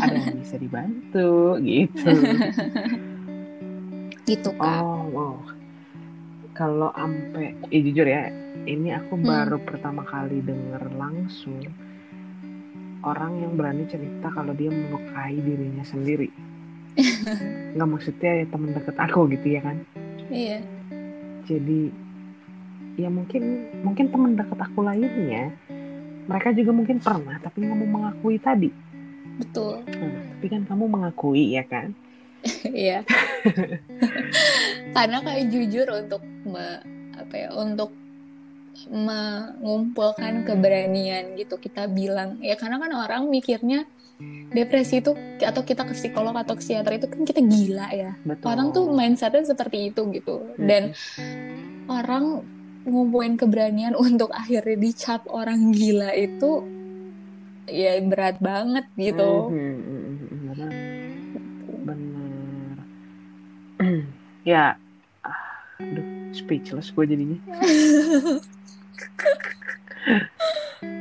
Ada 0.00 0.16
yang 0.16 0.36
bisa 0.40 0.56
dibantu 0.56 1.60
gitu. 1.60 2.08
gitu 4.28 4.50
kak 4.56 4.80
Oh, 4.80 5.04
oh. 5.12 5.36
Kalau 6.58 6.90
ampe, 6.90 7.54
eh, 7.70 7.80
jujur 7.86 8.02
ya, 8.02 8.26
ini 8.66 8.90
aku 8.90 9.14
Hmm. 9.14 9.22
baru 9.22 9.62
pertama 9.62 10.02
kali 10.02 10.42
denger 10.42 10.90
langsung 10.98 11.62
orang 13.06 13.38
yang 13.38 13.54
berani 13.54 13.86
cerita 13.86 14.26
kalau 14.34 14.50
dia 14.58 14.66
melukai 14.66 15.38
dirinya 15.38 15.86
sendiri. 15.86 16.26
Nggak 17.78 17.88
maksudnya 17.94 18.42
ya 18.42 18.44
teman 18.50 18.74
deket 18.74 18.96
aku 18.98 19.30
gitu 19.30 19.46
ya 19.54 19.60
kan. 19.62 19.76
iya 20.34 20.58
Jadi 21.46 21.94
ya 22.98 23.06
mungkin 23.06 23.42
mungkin 23.86 24.10
teman 24.10 24.34
dekat 24.34 24.58
aku 24.58 24.82
lainnya 24.82 25.54
mereka 26.26 26.50
juga 26.50 26.74
mungkin 26.74 26.98
pernah 26.98 27.38
tapi 27.38 27.62
nggak 27.62 27.78
mau 27.78 28.02
mengakui 28.02 28.36
tadi. 28.42 28.74
betul 29.38 29.86
Nah, 29.86 30.10
tapi 30.34 30.46
kan 30.50 30.66
kamu 30.66 30.84
mengakui 30.90 31.54
ya 31.54 31.62
kan? 31.62 31.94
Iya. 32.74 33.06
Karena 34.98 35.18
kayak 35.22 35.44
jujur 35.54 35.86
untuk 35.94 36.22
me- 36.42 36.82
apa 37.14 37.34
ya 37.34 37.48
untuk 37.54 37.90
mengumpulkan 38.86 40.46
keberanian 40.46 41.34
gitu 41.34 41.58
kita 41.58 41.86
bilang. 41.90 42.38
Ya 42.42 42.54
karena 42.54 42.78
kan 42.78 42.90
orang 42.94 43.22
mikirnya 43.30 43.86
depresi 44.50 44.98
itu 44.98 45.14
atau 45.38 45.62
kita 45.62 45.86
ke 45.86 45.94
psikolog 45.94 46.34
atau 46.34 46.58
ke 46.58 46.62
psikiater 46.62 46.98
itu 46.98 47.06
kan 47.06 47.22
kita 47.22 47.40
gila 47.42 47.88
ya. 47.94 48.12
Betul. 48.26 48.46
orang 48.50 48.66
tuh 48.74 48.84
mindsetnya 48.90 49.44
seperti 49.46 49.94
itu 49.94 50.02
gitu. 50.14 50.42
Dan 50.58 50.94
orang 51.86 52.42
ngumpulin 52.88 53.36
keberanian 53.38 53.94
untuk 54.06 54.30
akhirnya 54.34 54.78
dicap 54.78 55.26
orang 55.30 55.70
gila 55.70 56.10
itu 56.14 56.64
ya 57.68 58.00
berat 58.00 58.40
banget 58.40 58.88
gitu. 58.96 59.52
Mhm, 59.52 59.74
mhm, 59.76 60.00
mhm, 60.08 60.38
benar. 60.48 60.72
Benar. 61.84 62.76
ya, 64.48 64.64
aduh, 65.78 66.06
speechless 66.34 66.90
gue 66.90 67.04
jadinya. 67.06 67.38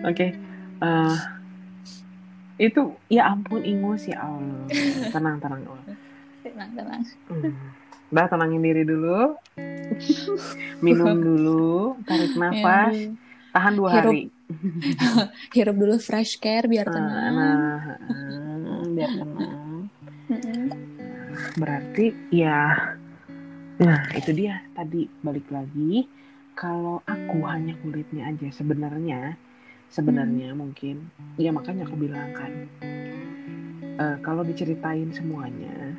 Oke, 0.03 0.27
eh, 0.79 1.17
itu 2.57 2.81
ya 3.07 3.29
ampun 3.29 3.61
ingus 3.61 4.07
ya 4.07 4.23
Allah. 4.23 4.65
Tenang, 5.13 5.37
tenang. 5.37 5.61
Allah. 5.65 5.95
tenang 6.41 6.69
tenang 6.73 7.01
Hmm. 7.27 7.51
Udah 8.07 8.25
tenangin 8.31 8.63
diri 8.63 8.87
dulu. 8.87 9.35
Minum 10.79 11.19
dulu, 11.27 11.99
tarik 12.07 12.31
nafas, 12.39 12.95
Ya, 12.95 13.11
tahan 13.51 13.73
dua 13.75 13.89
Hirup. 13.99 14.13
hari. 14.15 14.23
hirup 15.55 15.75
dulu 15.75 15.95
fresh 15.99 16.39
care 16.39 16.71
biar 16.71 16.87
Nah, 16.87 16.95
tenang 16.95 17.35
nah, 17.35 17.79
ah, 18.07 18.83
biar 18.87 19.11
tenang. 19.11 19.91
Berarti 21.59 22.05
ya, 22.31 22.95
nah 23.77 24.01
itu 24.13 24.33
dia 24.33 24.61
tadi 24.73 25.05
balik 25.21 25.47
lagi. 25.53 26.05
Kalau 26.57 27.05
aku 27.05 27.45
hanya 27.45 27.77
kulitnya 27.85 28.33
aja 28.33 28.49
sebenarnya, 28.49 29.37
sebenarnya 29.93 30.57
mungkin, 30.57 31.05
ya 31.37 31.53
makanya 31.53 31.85
aku 31.85 31.93
bilang 32.01 32.33
kan, 32.33 32.49
eh, 34.01 34.17
kalau 34.25 34.41
diceritain 34.41 35.13
semuanya, 35.13 35.93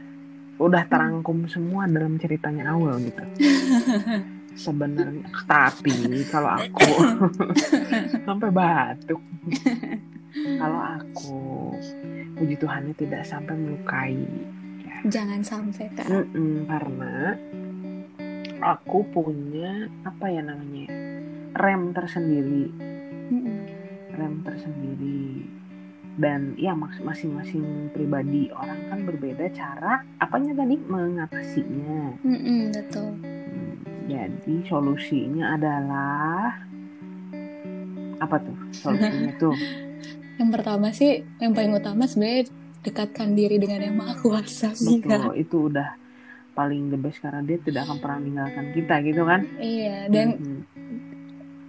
udah 0.59 0.83
terangkum 0.91 1.47
semua 1.47 1.87
dalam 1.87 2.19
ceritanya 2.19 2.75
awal 2.75 2.99
gitu. 2.99 3.23
Sebenarnya, 4.59 5.31
tapi 5.47 6.27
kalau 6.27 6.59
aku 6.59 6.91
sampai 8.27 8.51
batuk. 8.51 9.23
Kalau 10.59 10.81
aku, 10.83 11.38
puji 12.35 12.59
Tuhannya 12.59 12.95
tidak 12.99 13.23
sampai 13.23 13.55
melukai 13.55 14.19
jangan 15.07 15.41
sampai 15.47 15.87
kak 15.95 16.11
Mm-mm, 16.11 16.67
karena 16.67 17.38
aku 18.62 19.07
punya 19.11 19.87
apa 20.03 20.27
ya 20.31 20.42
namanya 20.42 20.88
rem 21.59 21.94
tersendiri. 21.94 22.71
Rem 24.14 24.35
tersendiri. 24.42 25.47
Dan 26.18 26.59
ya 26.59 26.75
masing-masing 26.75 27.94
pribadi 27.94 28.51
orang 28.51 28.90
kan 28.90 29.01
berbeda 29.07 29.47
cara 29.55 30.03
apanya 30.18 30.59
tadi? 30.59 30.75
Mengatasinya. 30.75 32.18
Mm-mm, 32.27 32.75
betul. 32.75 33.14
Hmm, 33.23 33.75
jadi 34.11 34.55
solusinya 34.66 35.55
adalah 35.55 36.59
apa 38.18 38.37
tuh 38.42 38.59
solusinya 38.75 39.33
tuh? 39.38 39.55
Yang 40.38 40.51
pertama 40.55 40.94
sih 40.94 41.27
yang 41.42 41.51
paling 41.51 41.75
utama 41.75 42.07
sebenarnya 42.07 42.47
dekatkan 42.87 43.35
diri 43.35 43.59
dengan 43.59 43.83
yang 43.83 43.99
maha 43.99 44.14
kuasa 44.23 44.71
betul 44.71 45.35
itu 45.35 45.66
udah 45.66 45.99
paling 46.59 46.90
the 46.90 46.99
best 46.99 47.23
karena 47.23 47.38
dia 47.40 47.62
tidak 47.62 47.87
akan 47.87 47.99
pernah 48.03 48.18
meninggalkan 48.18 48.66
kita 48.75 48.94
gitu 49.07 49.23
kan 49.23 49.40
iya 49.62 50.11
dan 50.11 50.27
Mhm. 50.35 50.61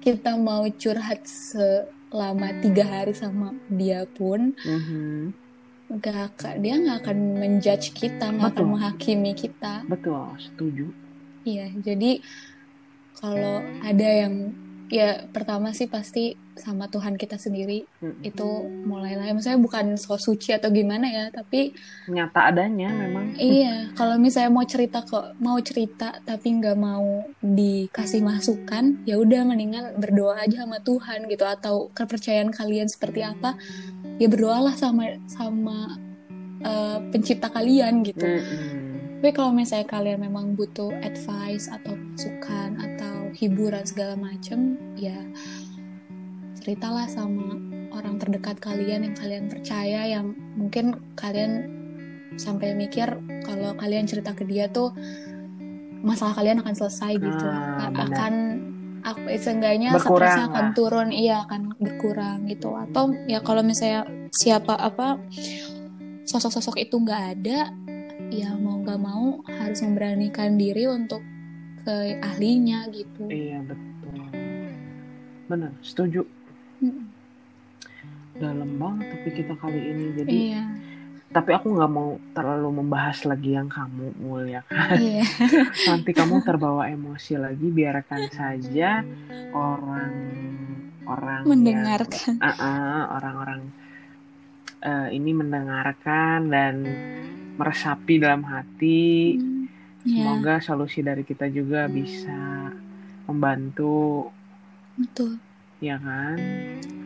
kita 0.02 0.34
mau 0.34 0.66
curhat 0.74 1.22
selama 1.30 2.50
tiga 2.58 2.90
hari 2.90 3.14
sama 3.14 3.54
dia 3.70 4.10
pun 4.10 4.58
Mhm. 4.66 5.30
gak 6.02 6.58
dia 6.58 6.74
nggak 6.76 7.06
akan 7.06 7.18
menjudge 7.38 7.94
kita 7.94 8.30
nggak 8.30 8.58
akan 8.58 8.66
menghakimi 8.74 9.38
kita 9.38 9.86
betul 9.86 10.26
setuju 10.42 10.90
Iya, 11.40 11.72
jadi 11.82 12.20
kalau 13.16 13.58
ada 13.82 14.10
yang 14.22 14.54
ya 14.90 15.30
pertama 15.30 15.70
sih 15.70 15.86
pasti 15.86 16.34
sama 16.58 16.90
Tuhan 16.90 17.16
kita 17.16 17.38
sendiri 17.38 17.86
Mhm. 18.02 18.26
itu 18.26 18.50
mulailah. 18.84 19.30
Maksudnya 19.32 19.62
bukan 19.62 19.96
so 19.96 20.18
suci 20.18 20.52
atau 20.52 20.74
gimana 20.74 21.06
ya, 21.08 21.26
tapi 21.30 21.72
nyata 22.10 22.50
adanya 22.50 22.90
memang 22.92 23.38
iya 23.38 23.94
kalau 23.94 24.18
misalnya 24.18 24.52
mau 24.52 24.66
cerita 24.66 25.06
kok 25.06 25.38
mau 25.40 25.56
cerita 25.62 26.18
tapi 26.26 26.58
nggak 26.58 26.76
mau 26.76 27.24
dikasih 27.40 28.26
masukan, 28.26 29.00
ya 29.06 29.16
udah 29.22 29.46
mendingan 29.46 29.96
berdoa 30.02 30.42
aja 30.42 30.66
sama 30.66 30.82
Tuhan 30.82 31.30
gitu 31.30 31.46
atau 31.46 31.94
kepercayaan 31.94 32.50
kalian 32.50 32.90
seperti 32.90 33.22
apa, 33.24 33.56
ya 34.18 34.28
berdoalah 34.28 34.74
sama 34.76 35.16
sama 35.30 35.96
eh, 36.60 36.98
pencipta 37.14 37.48
kalian 37.48 38.04
gitu. 38.04 38.26
Mm-mm. 38.26 39.22
Tapi 39.24 39.32
kalau 39.32 39.52
misalnya 39.52 39.88
kalian 39.88 40.20
memang 40.28 40.56
butuh 40.56 40.92
advice 41.04 41.68
atau 41.72 41.92
masukan 41.96 42.76
atau 42.80 43.19
hiburan 43.36 43.84
segala 43.86 44.14
macem, 44.16 44.78
ya 44.98 45.18
ceritalah 46.60 47.08
sama 47.08 47.56
orang 47.96 48.20
terdekat 48.22 48.60
kalian 48.62 49.10
yang 49.10 49.16
kalian 49.18 49.46
percaya, 49.50 50.06
yang 50.06 50.36
mungkin 50.54 50.98
kalian 51.18 51.66
sampai 52.38 52.78
mikir 52.78 53.10
kalau 53.44 53.74
kalian 53.76 54.06
cerita 54.06 54.32
ke 54.38 54.46
dia 54.46 54.70
tuh 54.70 54.94
masalah 56.00 56.32
kalian 56.38 56.64
akan 56.64 56.76
selesai 56.76 57.20
gitu. 57.20 57.46
Ah, 57.48 57.92
akan 57.92 58.34
aku 59.04 59.32
seenggaknya 59.36 59.96
Berkurang 59.96 60.32
stresnya 60.32 60.46
akan 60.52 60.66
lah. 60.72 60.76
turun 60.76 61.10
iya 61.12 61.36
akan 61.48 61.62
berkurang 61.80 62.48
gitu. 62.48 62.76
Atau 62.76 63.16
ya 63.28 63.40
kalau 63.44 63.64
misalnya 63.64 64.08
siapa 64.32 64.78
apa 64.78 65.20
sosok-sosok 66.30 66.78
itu 66.80 66.96
nggak 67.02 67.24
ada 67.36 67.74
ya 68.30 68.54
mau 68.54 68.78
nggak 68.80 69.02
mau 69.02 69.42
harus 69.50 69.82
memberanikan 69.82 70.54
diri 70.60 70.86
untuk 70.86 71.24
ke 71.82 71.96
ahlinya 72.20 72.88
gitu 72.90 73.24
Iya 73.26 73.60
betul. 73.64 74.20
Benar, 75.46 75.72
setuju. 75.82 76.22
Mm, 76.80 77.04
Dalam 78.36 78.70
banget 78.76 79.06
tapi 79.12 79.30
kita 79.34 79.54
kali 79.56 79.80
ini. 79.82 80.06
Jadi, 80.16 80.32
iya 80.32 80.64
tapi 81.30 81.54
aku 81.54 81.70
nggak 81.70 81.92
mau 81.94 82.18
terlalu 82.34 82.82
membahas 82.82 83.22
lagi 83.22 83.54
yang 83.54 83.70
kamu 83.70 84.18
mul 84.18 84.50
ya 84.50 84.66
kan. 84.66 84.98
iya 85.14 85.22
Nanti 85.86 86.10
kamu 86.10 86.42
terbawa 86.42 86.90
emosi 86.90 87.38
lagi. 87.38 87.70
Biarkan 87.70 88.24
saja 88.34 89.06
orang 89.54 90.14
orang 91.06 91.42
yang- 91.42 91.50
mendengarkan 91.50 92.34
Ah, 92.42 92.50
ah, 92.58 93.02
orang-orang 93.14 93.62
eh, 94.82 95.08
ini 95.14 95.32
mendengarkan 95.32 96.50
dan 96.50 96.76
meresapi 97.56 98.18
dalam 98.18 98.42
hati. 98.42 99.38
Hmm, 99.38 99.59
ya 100.02 100.24
Semoga 100.26 100.56
solusi 100.60 101.00
dari 101.02 101.22
kita 101.22 101.48
juga 101.48 101.86
bisa 101.86 102.72
membantu, 103.26 104.30
betul 104.96 105.38
ya 105.80 105.96
kan? 105.96 106.36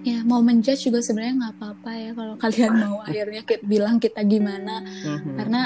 ya 0.02 0.20
mau 0.22 0.40
menjudge 0.40 0.84
juga 0.84 1.00
sebenarnya 1.00 1.36
nggak 1.38 1.56
apa-apa 1.56 1.92
ya 1.94 2.12
kalau 2.12 2.34
kalian 2.36 2.74
mau 2.76 2.98
akhirnya 3.06 3.42
kita 3.42 3.64
bilang 3.64 3.96
kita 3.98 4.22
gimana 4.22 4.84
Mhm. 4.84 5.36
karena 5.38 5.62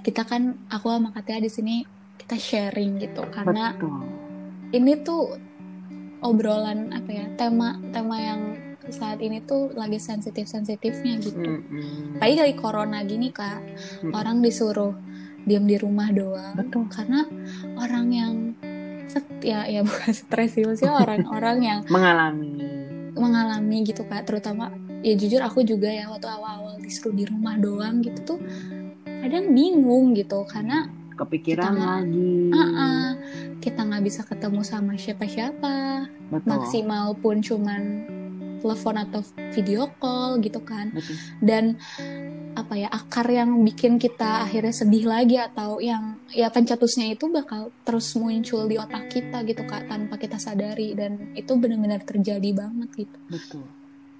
kita 0.00 0.22
kan 0.22 0.42
aku 0.66 0.88
sama 0.88 1.10
Katia 1.10 1.38
di 1.38 1.46
sini 1.46 1.76
kita 2.16 2.34
sharing 2.34 2.96
gitu 2.98 3.20
karena 3.28 3.72
Betul. 3.72 4.00
ini 4.72 4.92
tuh 4.98 5.36
obrolan 6.20 6.88
apa 6.90 7.10
ya 7.10 7.26
tema 7.34 7.74
tema 7.90 8.16
yang 8.16 8.40
saat 8.84 9.18
ini 9.18 9.38
tuh 9.40 9.70
lagi 9.72 9.98
sensitif 9.98 10.46
sensitifnya 10.46 11.18
gitu 11.18 11.38
Mm-mm. 11.38 12.16
apalagi 12.16 12.36
dari 12.36 12.54
corona 12.54 12.98
gini 13.02 13.28
kak 13.28 13.60
Mm. 14.02 14.12
orang 14.12 14.38
disuruh 14.38 14.94
diam 15.42 15.64
di 15.64 15.76
rumah 15.76 16.08
doang 16.08 16.54
Betul. 16.54 16.86
karena 16.88 17.26
orang 17.74 18.06
yang 18.08 18.34
set- 19.06 19.42
ya 19.42 19.66
ya 19.66 19.82
bukan 19.82 20.12
stres 20.12 20.54
sih 20.54 20.62
maksudnya 20.62 20.94
orang-orang 20.96 21.58
yang 21.60 21.80
Mengalami. 21.94 22.54
mengalami 23.12 23.84
gitu 23.84 24.02
kak 24.02 24.24
terutama 24.24 24.70
ya 25.02 25.12
jujur 25.12 25.38
aku 25.38 25.60
juga 25.62 25.86
ya 25.86 26.08
waktu 26.08 26.26
awal-awal 26.26 26.78
disuruh 26.78 27.12
di 27.12 27.24
rumah 27.24 27.54
doang 27.56 28.00
gitu 28.00 28.34
tuh 28.34 28.38
kadang 29.04 29.50
bingung 29.50 30.14
gitu 30.14 30.42
karena 30.44 30.88
kepikiran 31.12 31.70
Kita- 31.70 31.84
lagi. 31.84 32.34
ah-ah, 32.50 33.08
kita 33.58 33.80
nggak 33.84 34.02
bisa 34.02 34.20
ketemu 34.24 34.60
sama 34.62 34.96
siapa-siapa 34.96 36.08
maksimal 36.42 37.12
pun 37.14 37.38
cuman 37.38 38.08
telepon 38.58 38.96
atau 38.96 39.20
video 39.52 39.90
call 39.98 40.38
gitu 40.38 40.62
kan 40.62 40.88
Betul. 40.88 41.14
dan 41.42 41.64
apa 42.52 42.74
ya 42.76 42.88
akar 42.88 43.24
yang 43.26 43.60
bikin 43.60 43.96
kita 43.96 44.44
akhirnya 44.44 44.70
sedih 44.70 45.04
lagi 45.04 45.36
atau 45.36 45.80
yang 45.80 46.20
ya 46.28 46.46
pencetusnya 46.46 47.08
itu 47.10 47.26
bakal 47.26 47.72
terus 47.82 48.12
muncul 48.12 48.64
di 48.66 48.76
otak 48.76 49.08
kita 49.08 49.40
gitu 49.42 49.64
kak 49.64 49.86
tanpa 49.86 50.16
kita 50.16 50.36
sadari 50.36 50.92
dan 50.92 51.32
itu 51.32 51.48
benar-benar 51.54 52.00
terjadi 52.02 52.52
banget 52.52 52.88
gitu 52.98 53.18
Betul. 53.26 53.64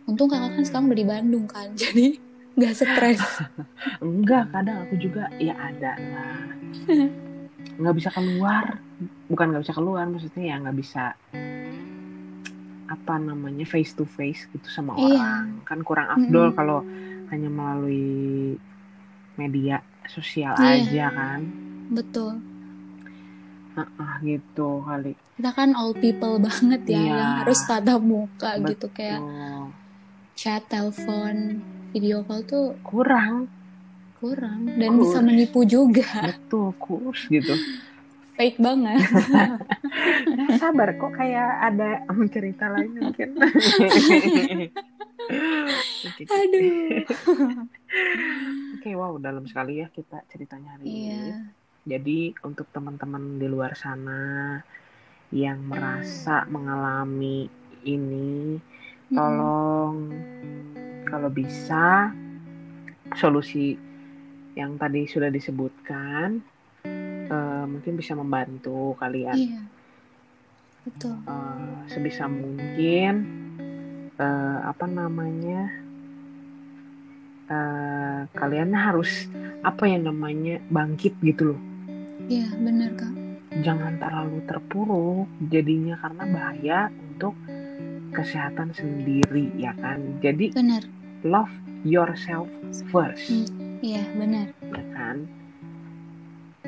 untung 0.04 0.26
kakak 0.26 0.48
kan 0.50 0.64
sekarang 0.64 0.86
udah 0.86 0.98
di 0.98 1.06
Bandung 1.06 1.44
kan 1.46 1.68
jadi 1.82 2.16
nggak 2.52 2.72
stres 2.74 3.20
Enggak, 4.04 4.48
kadang 4.50 4.84
aku 4.84 4.94
juga 4.98 5.32
ya 5.36 5.56
ada 5.56 5.96
lah. 5.96 6.36
Nggak 7.74 7.94
bisa 7.96 8.10
keluar. 8.10 8.76
Bukan 9.24 9.46
nggak 9.48 9.62
bisa 9.64 9.72
keluar, 9.72 10.04
maksudnya 10.04 10.44
ya 10.44 10.56
nggak 10.60 10.76
bisa 10.76 11.16
apa 12.84 13.14
namanya 13.16 13.64
face 13.64 13.96
to 13.96 14.04
face 14.04 14.44
gitu 14.46 14.68
sama 14.68 14.92
Iya. 14.94 15.16
orang. 15.16 15.44
Kan 15.64 15.80
kurang 15.80 16.12
afdol 16.12 16.52
Mm-mm. 16.52 16.58
kalau 16.58 16.78
hanya 17.32 17.48
melalui 17.48 18.54
media 19.34 19.80
sosial 20.04 20.52
Iya. 20.54 20.76
aja 20.78 21.06
kan. 21.10 21.40
betul 21.88 22.32
Ah, 23.72 24.20
gitu 24.20 24.84
kali. 24.84 25.16
kita 25.32 25.48
kan 25.50 25.72
all 25.72 25.96
people 25.96 26.36
banget 26.38 26.84
ya 26.86 26.92
Iya. 26.94 27.14
yang 27.16 27.32
harus 27.40 27.60
tatap 27.64 28.00
muka 28.00 28.60
gitu 28.62 28.86
kayak 28.90 29.16
Betul. 29.18 29.64
chat, 30.34 30.62
telepon, 30.66 31.36
video 31.90 32.20
call 32.20 32.44
tuh 32.44 32.76
kurang 32.82 33.48
kurang 34.14 34.68
dan 34.70 34.92
Kurs. 34.92 35.02
bisa 35.02 35.18
menipu 35.18 35.64
juga 35.64 36.04
betul 36.22 36.76
kurs 36.76 37.26
gitu 37.26 37.56
fake 38.34 38.60
banget 38.60 39.02
Eh, 40.32 40.56
sabar 40.56 40.94
kok 40.94 41.12
kayak 41.12 41.48
ada 41.62 42.00
em, 42.06 42.24
cerita 42.26 42.64
lain 42.66 42.92
mungkin 42.94 43.28
Oke. 45.32 46.24
aduh 46.28 47.04
Oke, 48.76 48.90
wow, 48.98 49.14
dalam 49.20 49.44
sekali 49.46 49.78
ya 49.80 49.88
kita 49.92 50.24
ceritanya 50.28 50.74
hari 50.76 50.86
ini. 50.88 51.06
iya 51.06 51.38
Jadi 51.82 52.32
untuk 52.42 52.70
teman-teman 52.70 53.38
di 53.38 53.46
luar 53.50 53.74
sana 53.74 54.58
yang 55.32 55.64
merasa 55.64 56.44
mengalami 56.46 57.48
ini, 57.82 58.58
Mm-mm. 58.58 59.16
tolong 59.16 59.94
kalau 61.08 61.28
bisa 61.28 62.12
solusi 63.16 63.76
yang 64.56 64.76
tadi 64.76 65.04
sudah 65.08 65.28
disebutkan 65.28 66.40
eh, 67.28 67.64
mungkin 67.68 67.96
bisa 67.96 68.12
membantu 68.16 68.96
kalian 69.00 69.36
iya 69.36 69.60
betul 70.84 71.16
Eh, 71.22 71.80
sebisa 71.88 72.24
mungkin 72.26 73.41
eh, 74.18 74.58
apa 74.66 74.84
namanya 74.88 75.70
eh, 77.48 78.20
kalian 78.32 78.72
harus 78.72 79.28
apa 79.62 79.86
yang 79.86 80.08
namanya 80.08 80.58
bangkit 80.68 81.16
gitu 81.22 81.54
loh. 81.54 81.60
Iya 82.26 82.48
benar 82.58 82.90
kak. 82.96 83.12
Jangan 83.60 84.00
terlalu 84.00 84.38
terpuruk 84.48 85.28
jadinya 85.52 85.94
karena 86.00 86.24
bahaya 86.24 86.78
untuk 87.12 87.36
kesehatan 88.12 88.72
sendiri 88.72 89.52
ya 89.60 89.76
kan? 89.76 90.20
Jadi 90.24 90.56
benar. 90.56 90.82
love 91.24 91.52
yourself 91.84 92.48
first. 92.88 93.28
Hmm. 93.28 93.46
iya 93.82 94.06
benar. 94.16 94.54
Ya 94.62 94.84
kan? 94.94 95.16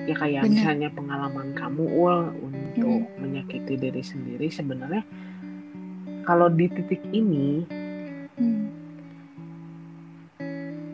Ya 0.04 0.14
kayak 0.18 0.42
Benar. 0.44 0.52
misalnya 0.52 0.88
pengalaman 0.92 1.54
kamu 1.56 1.84
ul 1.86 2.34
untuk 2.44 3.08
menyakiti 3.16 3.78
diri 3.78 4.02
sendiri 4.04 4.50
sebenarnya 4.52 5.06
kalau 6.24 6.48
di 6.48 6.66
titik 6.68 7.00
ini 7.12 7.62
Hmm. 8.34 8.66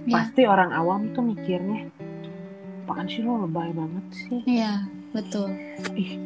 Iya. 0.05 0.13
pasti 0.13 0.43
orang 0.45 0.77
awam 0.77 1.09
tuh 1.17 1.25
mikirnya 1.25 1.89
apaan 2.85 3.07
sih 3.07 3.23
lo 3.23 3.47
lebay 3.47 3.71
banget 3.71 4.05
sih? 4.11 4.41
Iya 4.45 4.85
betul. 5.15 5.49
Ih 5.95 6.19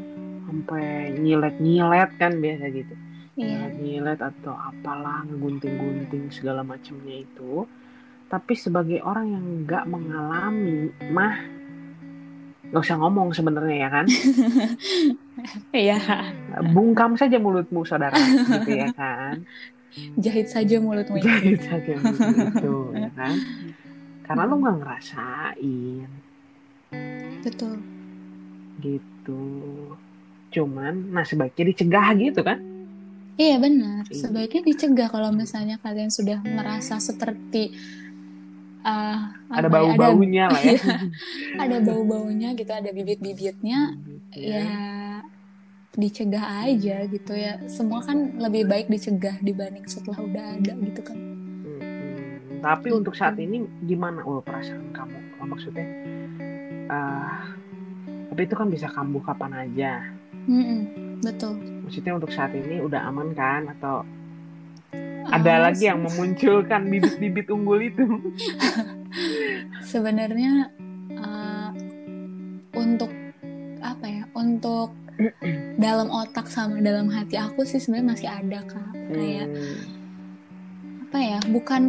sampai 0.49 1.13
nyilet-nyilet 1.15 2.11
kan 2.17 2.41
biasa 2.41 2.65
gitu. 2.73 2.95
Iya. 3.37 3.69
Nyilet 3.77 4.19
atau 4.19 4.57
apalah 4.57 5.23
ngegunting-gunting 5.29 6.33
segala 6.33 6.65
macamnya 6.65 7.23
itu. 7.23 7.69
Tapi 8.27 8.53
sebagai 8.57 9.05
orang 9.05 9.27
yang 9.31 9.45
nggak 9.63 9.85
mengalami 9.87 10.89
mah 11.13 11.37
nggak 12.73 12.81
usah 12.81 12.99
ngomong 12.99 13.31
sebenarnya 13.31 13.87
ya 13.87 13.89
kan 13.93 14.07
iya. 15.75 15.99
Bungkam 16.71 17.19
saja 17.19 17.37
mulutmu 17.37 17.83
saudara 17.83 18.15
gitu 18.19 18.71
ya 18.71 18.89
kan? 18.99 19.43
Jahit 20.19 20.51
saja 20.51 20.83
mulutmu 20.83 21.19
itu. 21.19 21.27
jahit 21.27 21.61
saja 21.63 21.93
mulut 21.99 22.19
itu 22.51 22.75
ya 23.03 23.11
kan? 23.15 23.35
Karena 24.25 24.43
lu 24.45 24.55
nggak 24.59 24.77
ngerasain. 24.83 26.09
Betul. 27.43 27.77
Gitu. 28.79 29.43
Cuman 30.51 31.11
nah 31.11 31.23
sebaiknya 31.23 31.71
dicegah 31.71 32.09
gitu 32.15 32.43
kan? 32.43 32.59
Iya 33.35 33.59
benar, 33.59 34.07
Iya. 34.07 34.15
sebaiknya 34.15 34.63
dicegah 34.63 35.09
kalau 35.11 35.35
misalnya 35.35 35.83
kalian 35.83 36.07
sudah 36.07 36.39
merasa 36.47 37.03
seperti 37.03 37.75
ah, 38.87 39.35
ada 39.51 39.67
apa 39.67 39.75
ya, 39.75 39.99
bau-baunya 39.99 40.45
lah 40.47 40.63
ya. 40.63 40.79
Iya, 40.79 41.59
ada 41.59 41.77
bau-baunya 41.83 42.55
gitu, 42.55 42.71
ada 42.71 42.91
bibit-bibitnya, 42.95 43.99
Gitu 44.31 44.39
ya 44.39 44.63
dicegah 45.95 46.67
aja 46.67 47.07
gitu 47.07 47.33
ya. 47.35 47.59
Semua 47.71 48.03
kan 48.03 48.37
lebih 48.39 48.67
baik 48.67 48.91
dicegah 48.91 49.39
dibanding 49.41 49.87
setelah 49.87 50.19
udah 50.23 50.45
ada 50.59 50.73
gitu 50.79 51.01
kan. 51.03 51.17
Mm-mm. 51.17 52.61
Tapi 52.61 52.89
untuk 52.91 53.15
saat 53.15 53.39
ini 53.39 53.65
gimana 53.87 54.23
ul 54.27 54.43
perasaan 54.43 54.91
kamu? 54.91 55.19
Oh, 55.43 55.47
maksudnya, 55.47 55.87
ah, 56.89 57.55
tapi 58.33 58.41
itu 58.47 58.55
kan 58.57 58.69
bisa 58.73 58.91
kambuh 58.91 59.23
kapan 59.23 59.69
aja. 59.69 59.93
Mm-mm, 60.51 61.21
betul. 61.23 61.57
Maksudnya 61.87 62.13
untuk 62.17 62.33
saat 62.33 62.53
ini 62.53 62.81
udah 62.83 63.01
aman 63.11 63.33
kan? 63.33 63.71
Atau 63.79 64.03
Ah, 65.25 65.41
ada 65.41 65.73
lagi 65.73 65.89
yang 65.89 66.05
memunculkan 66.05 66.85
bibit-bibit 66.93 67.49
unggul 67.49 67.81
itu? 67.81 68.05
sebenarnya 69.91 70.69
untuk 72.75 73.09
apa 73.81 74.05
ya 74.05 74.25
untuk 74.35 74.93
dalam 75.79 76.09
otak 76.11 76.51
sama 76.51 76.83
dalam 76.83 77.11
hati 77.11 77.39
aku 77.39 77.63
sih 77.63 77.79
sebenarnya 77.79 78.09
masih 78.15 78.29
ada 78.31 78.61
kak. 78.67 78.91
Kayak 79.15 79.49
Hmm. 79.49 81.07
apa 81.07 81.19
ya 81.23 81.39
bukan 81.47 81.83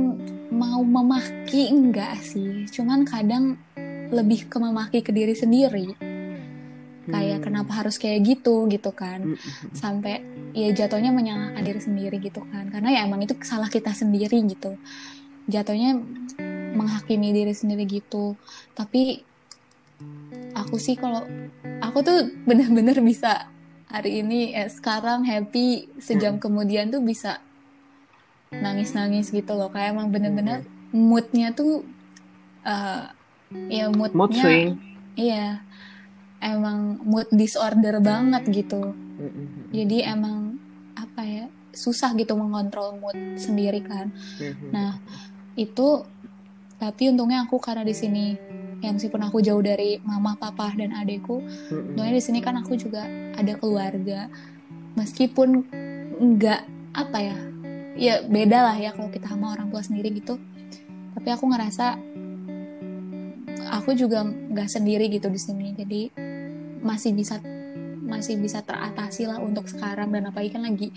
mau 0.53 0.81
memaki 0.85 1.73
enggak 1.73 2.21
sih. 2.21 2.69
Cuman 2.69 3.03
kadang 3.05 3.57
lebih 4.13 4.45
ke 4.45 4.57
memaki 4.61 5.01
ke 5.01 5.09
diri 5.09 5.33
sendiri. 5.33 5.97
Kayak 7.05 7.37
Hmm. 7.41 7.45
kenapa 7.49 7.71
harus 7.81 7.97
kayak 7.97 8.21
gitu 8.25 8.69
gitu 8.69 8.93
kan. 8.93 9.33
Hmm. 9.33 9.69
sampai 9.73 10.21
ya 10.55 10.71
jatuhnya 10.71 11.11
menyalahkan 11.11 11.63
diri 11.65 11.81
sendiri 11.81 12.17
gitu 12.21 12.45
kan. 12.53 12.69
Karena 12.69 12.89
ya 12.93 12.99
emang 13.09 13.25
itu 13.25 13.33
salah 13.41 13.67
kita 13.67 13.91
sendiri 13.91 14.37
gitu. 14.45 14.77
Jatuhnya 15.49 15.97
menghakimi 16.75 17.31
diri 17.31 17.53
sendiri 17.55 17.87
gitu. 17.87 18.35
Tapi 18.75 19.23
aku 20.65 20.75
sih 20.75 20.97
kalau 20.97 21.23
aku 21.79 22.01
tuh 22.01 22.17
bener-bener 22.43 22.97
bisa 22.99 23.47
hari 23.87 24.19
ini 24.19 24.51
eh, 24.51 24.67
sekarang 24.67 25.23
happy 25.23 25.93
sejam 25.97 26.41
kemudian 26.41 26.89
tuh 26.89 26.99
bisa 26.99 27.39
nangis-nangis 28.51 29.29
gitu 29.29 29.53
loh 29.53 29.69
kayak 29.69 29.93
emang 29.93 30.09
bener-bener 30.09 30.63
moodnya 30.89 31.51
tuh 31.51 31.83
eh, 32.63 33.03
ya 33.69 33.85
moodnya 33.89 34.17
Mood 34.17 34.33
swing. 34.33 34.69
iya 35.15 35.61
emang 36.39 36.99
mood 37.01 37.29
disorder 37.31 38.01
banget 38.01 38.43
gitu 38.49 38.93
Hmm. 39.15 39.71
jadi 39.71 40.11
emang 40.11 40.59
apa 40.91 41.23
ya 41.23 41.45
susah 41.71 42.11
gitu 42.19 42.35
mengontrol 42.35 42.99
mood 42.99 43.15
sendiri 43.39 43.79
kan 43.79 44.11
Hmm. 44.11 44.75
nah 44.75 44.91
itu 45.55 46.03
tapi 46.75 47.07
untungnya 47.07 47.47
aku 47.47 47.55
karena 47.55 47.87
di 47.87 47.95
sini 47.95 48.35
ya 48.79 48.89
meskipun 48.89 49.21
aku 49.21 49.39
jauh 49.39 49.59
dari 49.59 49.97
mama 50.01 50.35
papa 50.35 50.71
dan 50.73 50.91
adekku 50.91 51.39
Hmm. 51.69 51.93
untungnya 51.93 52.13
di 52.13 52.23
sini 52.23 52.39
kan 52.39 52.55
aku 52.55 52.75
juga 52.75 53.03
ada 53.33 53.53
keluarga. 53.55 54.27
Meskipun 54.93 55.67
nggak 56.15 56.61
apa 56.93 57.17
ya 57.19 57.37
ya 57.95 58.15
beda 58.23 58.59
lah 58.63 58.75
ya 58.75 58.91
kalau 58.91 59.07
kita 59.07 59.27
sama 59.27 59.51
orang 59.51 59.67
tua 59.67 59.81
sendiri 59.81 60.11
gitu. 60.13 60.39
Tapi 61.11 61.27
aku 61.29 61.47
ngerasa 61.47 61.95
aku 63.71 63.91
juga 63.93 64.23
nggak 64.23 64.69
sendiri 64.69 65.07
gitu 65.09 65.27
di 65.27 65.39
sini. 65.39 65.73
Jadi 65.73 66.01
masih 66.79 67.11
bisa 67.11 67.39
masih 68.05 68.37
bisa 68.37 68.61
teratasi 68.61 69.25
lah 69.25 69.39
untuk 69.39 69.65
sekarang. 69.65 70.11
Dan 70.11 70.29
apalagi 70.29 70.53
kan 70.53 70.63
lagi 70.63 70.93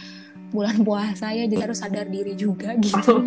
bulan 0.49 0.83
puasa 0.87 1.33
ya 1.33 1.45
jadi 1.45 1.67
harus 1.67 1.81
sadar 1.81 2.07
diri 2.07 2.35
juga 2.35 2.75
gitu. 2.77 3.27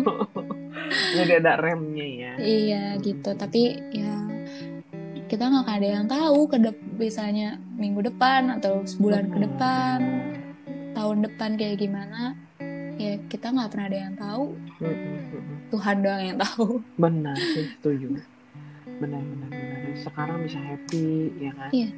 Jadi 1.12 1.32
ada 1.40 1.56
remnya 1.56 2.04
ya. 2.04 2.32
iya 2.36 2.84
gitu. 2.98 3.32
Tapi 3.32 3.62
ya 3.92 4.12
kita 5.32 5.48
nggak 5.48 5.64
ada 5.64 5.88
yang 5.96 6.04
tahu 6.04 6.44
ke 6.44 6.60
dep- 6.60 6.84
misalnya 7.00 7.56
minggu 7.72 8.04
depan 8.04 8.52
atau 8.60 8.84
sebulan 8.84 9.32
ke 9.32 9.38
depan 9.40 9.98
tahun 10.92 11.24
depan 11.24 11.56
kayak 11.56 11.80
gimana 11.80 12.36
ya 13.00 13.16
kita 13.32 13.48
nggak 13.48 13.72
pernah 13.72 13.86
ada 13.88 13.98
yang 13.98 14.14
tahu. 14.14 14.44
Tuhan 15.72 15.96
doang 16.04 16.20
yang 16.20 16.36
tahu 16.36 16.84
Benar 17.02 17.32
setuju. 17.56 18.20
Benar, 19.00 19.24
benar, 19.24 19.48
benar. 19.48 19.80
Sekarang 20.04 20.44
bisa 20.44 20.60
happy, 20.60 21.32
ya 21.40 21.52
kan? 21.56 21.72
Iya, 21.72 21.88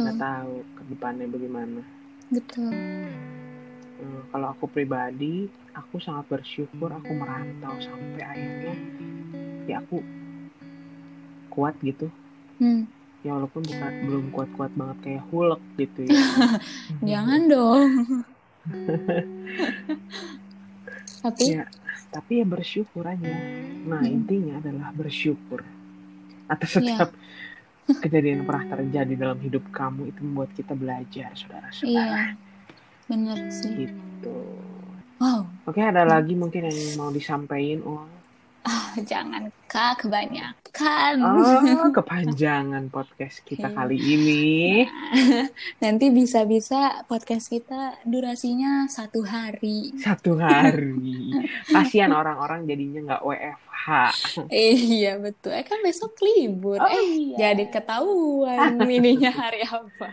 Nggak 0.00 0.16
tahu 0.16 0.54
ke 0.64 0.82
depannya 0.88 1.26
bagaimana. 1.28 1.80
betul 2.32 2.72
Eh, 3.98 4.22
kalau 4.32 4.48
aku 4.56 4.64
pribadi, 4.64 5.52
aku 5.76 6.00
sangat 6.00 6.24
bersyukur 6.32 6.88
aku 6.88 7.12
merantau 7.12 7.76
sampai 7.84 8.22
akhirnya 8.24 8.74
ya 9.68 9.84
aku 9.84 10.00
kuat 11.52 11.76
gitu. 11.84 12.08
Hmm, 12.60 12.80
Ya 13.26 13.34
walaupun 13.34 13.62
bukan 13.66 13.92
belum 14.06 14.24
kuat-kuat 14.34 14.70
banget 14.78 14.98
kayak 15.04 15.22
Hulk 15.30 15.60
gitu 15.78 16.00
ya. 16.14 16.22
jangan 17.08 17.40
dong 17.50 17.90
tapi 21.22 21.42
Ya, 21.46 21.62
tapi 22.12 22.42
ya 22.42 22.46
bersyukur 22.48 23.04
aja. 23.06 23.28
Nah, 23.88 24.02
Mm-mm. 24.02 24.10
intinya 24.10 24.54
adalah 24.60 24.90
bersyukur 24.92 25.62
atas 26.48 26.70
Iya. 26.78 26.80
setiap 26.80 27.10
kejadian 28.02 28.34
yang 28.42 28.46
pernah 28.48 28.64
terjadi 28.78 29.14
dalam 29.18 29.38
hidup 29.42 29.64
kamu 29.74 30.02
itu 30.12 30.20
membuat 30.26 30.50
kita 30.58 30.72
belajar, 30.76 31.30
saudara-saudara. 31.36 31.90
iya 31.90 32.22
bener 33.08 33.36
sih 33.60 33.72
Gitu. 33.78 34.36
wow 35.20 35.40
Oke, 35.68 35.80
ada 35.84 36.02
lagi 36.12 36.32
mungkin 36.42 36.62
yang 36.68 36.78
mau 36.98 37.10
disampaikan? 37.12 37.80
Oh, 37.84 38.08
ah, 38.62 38.94
jangan 39.00 39.50
kak 39.64 40.00
kebanyakan 40.00 41.14
oh 41.20 41.88
kepanjangan 41.96 42.88
podcast 42.88 43.42
kita 43.42 43.68
Iya. 43.68 43.76
kali 43.76 43.98
ini. 43.98 44.46
nanti 45.82 46.08
bisa-bisa 46.08 47.04
podcast 47.04 47.48
kita 47.48 48.00
durasinya 48.02 48.86
satu 48.86 49.22
hari 49.22 49.92
Satu 49.96 50.36
hari. 50.36 51.36
Kasihan 51.74 52.10
orang-orang 52.10 52.64
jadinya 52.64 53.14
nggak 53.14 53.22
WFH. 53.22 53.86
iya 54.50 55.16
betul 55.16 55.52
eh 55.52 55.62
kan 55.62 55.78
besok 55.80 56.18
libur 56.18 56.76
Oh, 56.76 56.86
eh 56.86 57.04
iya. 57.32 57.36
jadi 57.50 57.64
ketahuan 57.68 58.76
ininya 58.82 59.30
hari 59.30 59.62
apa 59.62 60.12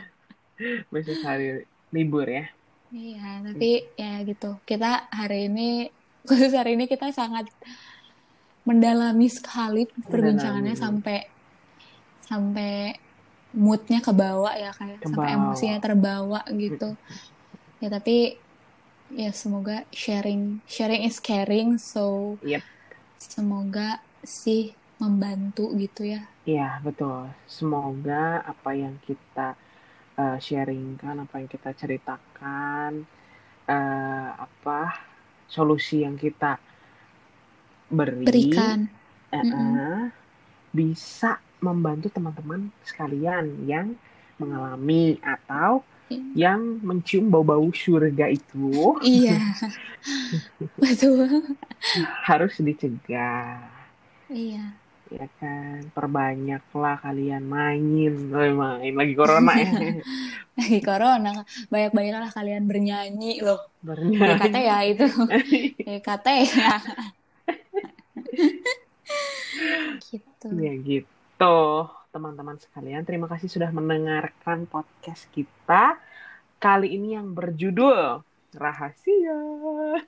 Besok 0.88 1.20
hari 1.22 1.64
libur 1.89 2.24
ya. 2.24 2.48
iya 2.89 3.43
tapi 3.43 3.84
ya 3.93 4.24
gitu 4.24 4.56
kita 4.64 5.12
hari 5.12 5.52
ini 5.52 5.91
khusus 6.24 6.50
hari 6.50 6.74
ini 6.74 6.88
kita 6.88 7.12
sangat 7.12 7.50
mendalami 8.66 9.30
sekali 9.30 9.86
perbincangannya 10.05 10.74
Mendalami. 10.74 10.84
sampai 11.01 11.18
sampai 12.22 12.74
moodnya 13.55 14.01
kebawa 14.01 14.57
ya 14.57 14.74
kayak 14.74 14.99
sampai 14.99 15.32
Kebawa. 15.32 15.38
emosinya 15.39 15.80
terbawa 15.80 16.41
gitu 16.51 16.97
ya 17.80 17.88
tapi 17.88 18.36
ya 19.13 19.30
semoga 19.32 19.86
sharing 19.93 20.59
sharing 20.66 21.05
is 21.05 21.22
caring 21.22 21.78
so 21.78 22.36
Yep. 22.41 22.66
semoga 23.16 24.01
sih 24.22 24.74
membantu 24.97 25.72
gitu 25.76 26.03
ya 26.07 26.26
Iya, 26.45 26.78
betul. 26.80 27.26
Semoga 27.49 28.38
apa 28.39 28.70
yang 28.72 29.01
kita 29.01 29.57
uh, 30.13 30.38
sharingkan, 30.38 31.18
apa 31.18 31.41
yang 31.41 31.49
kita 31.49 31.74
ceritakan, 31.74 33.01
uh, 33.66 34.30
apa 34.38 34.93
solusi 35.47 36.05
yang 36.05 36.13
kita 36.13 36.61
beri, 37.89 38.25
berikan. 38.25 38.89
uh, 39.31 39.38
uh, 39.41 40.03
bisa 40.75 41.39
membantu 41.63 42.11
teman-teman 42.11 42.69
sekalian 42.83 43.65
yang 43.65 43.95
mengalami 44.38 45.15
atau 45.23 45.81
yang 46.38 46.83
mencium 46.86 47.33
bau-bau 47.33 47.65
surga 47.73 48.29
itu. 48.29 48.93
Iya. 49.01 49.39
Betul. 50.81 51.55
Harus 52.27 52.61
dicegah. 52.61 53.65
iya. 54.29 54.77
Ya 55.13 55.29
kan? 55.38 55.86
Perbanyaklah 55.93 56.97
kalian 57.01 57.45
main. 57.45 58.13
Main 58.29 58.93
lagi 58.97 59.13
corona 59.13 59.53
ya. 59.53 59.69
Lagi 60.57 60.79
corona. 60.81 61.45
Banyak-banyaklah 61.69 62.31
kalian 62.33 62.65
bernyanyi. 62.65 63.41
Loh 63.45 63.69
bernyanyi. 63.86 64.41
Kata 64.41 64.59
ya 64.61 64.77
itu. 64.81 65.05
Kata 66.09 66.31
ya 66.41 66.81
gitu. 69.99 70.47
Ya 70.55 70.73
gitu. 70.79 71.57
Teman-teman 72.15 72.55
sekalian 72.59 73.03
terima 73.03 73.27
kasih 73.27 73.51
sudah 73.51 73.69
mendengarkan 73.71 74.67
podcast 74.67 75.27
kita. 75.36 75.99
Kali 76.59 76.95
ini 76.95 77.19
yang 77.19 77.36
berjudul 77.36 78.23
rahasia. 78.55 79.39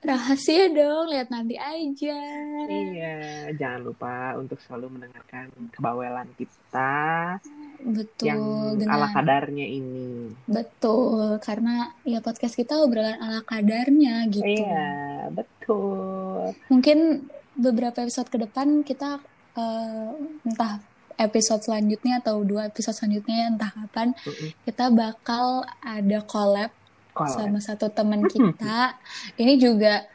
Rahasia 0.00 0.72
dong 0.72 1.12
lihat 1.12 1.28
nanti 1.28 1.54
aja. 1.60 2.18
Iya 2.64 3.52
jangan 3.54 3.80
lupa 3.84 4.34
untuk 4.40 4.58
selalu 4.64 4.98
mendengarkan 4.98 5.52
kebawelan 5.72 6.28
kita 6.34 7.36
betul 7.78 8.26
yang 8.26 8.40
dengan 8.74 8.98
ala 8.98 9.08
kadarnya 9.12 9.66
ini. 9.68 10.32
Betul 10.48 11.38
karena 11.44 11.92
ya 12.02 12.24
podcast 12.24 12.56
kita 12.58 12.80
obrolan 12.80 13.20
ala 13.20 13.44
kadarnya 13.44 14.26
gitu. 14.32 14.48
Iya 14.48 15.28
betul. 15.30 16.56
Mungkin 16.72 17.28
beberapa 17.58 17.98
episode 17.98 18.26
ke 18.26 18.38
depan 18.38 18.80
kita 18.80 19.18
eh, 19.52 20.10
entah 20.44 20.78
episode 21.16 21.60
selanjutnya 21.60 22.22
atau 22.22 22.40
dua 22.40 22.66
episode 22.66 22.94
selanjutnya 22.94 23.50
entah 23.50 23.68
kapan 23.68 24.14
Mm-mm. 24.16 24.54
kita 24.62 24.86
bakal 24.88 25.44
ada 25.78 26.18
collab 26.24 26.70
Collab. 27.10 27.34
sama 27.34 27.58
satu 27.58 27.90
teman 27.90 28.22
kita 28.24 28.94
ini 29.34 29.58
juga 29.58 30.06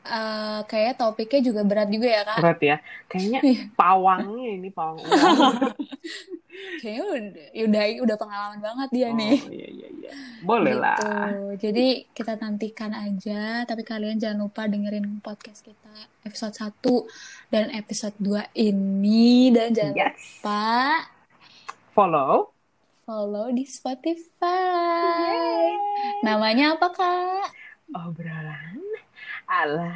eh, 0.00 0.60
kayak 0.62 0.94
topiknya 0.94 1.40
juga 1.42 1.60
berat 1.62 1.88
juga 1.88 2.06
ya 2.06 2.22
kak 2.22 2.38
berat 2.38 2.60
ya 2.62 2.76
kayaknya 3.04 3.40
Iya. 3.42 3.62
pawangnya 3.74 4.48
ini 4.54 4.70
pawang 4.70 5.02
kayaknya 6.78 7.04
udah 7.04 7.20
udah, 7.64 7.82
udah 8.04 8.16
pengalaman 8.16 8.58
banget 8.60 8.88
dia 8.90 9.06
Oh, 9.06 9.14
nih 9.14 9.36
iya 9.48 9.68
iya 9.68 9.88
iya. 9.90 10.10
Boleh 10.42 10.74
lah. 10.76 10.96
Gitu. 11.00 11.64
Jadi 11.64 11.86
kita 12.12 12.32
nantikan 12.36 12.92
aja, 12.92 13.64
tapi 13.64 13.80
kalian 13.82 14.20
jangan 14.20 14.44
lupa 14.44 14.64
dengerin 14.64 15.18
podcast 15.18 15.60
kita 15.60 15.90
episode 16.22 16.52
1 16.52 17.48
dan 17.48 17.64
episode 17.72 18.12
2 18.18 18.52
ini 18.54 19.48
dan 19.48 19.72
jangan 19.72 19.96
Yes. 19.96 20.12
lupa 20.38 21.08
Follow, 21.90 22.52
follow 23.02 23.46
di 23.48 23.64
Spotify. 23.64 25.32
Namanya 26.20 26.74
apa 26.74 26.86
kak? 26.90 27.46
Obrolan 27.94 28.80
ala 29.46 29.92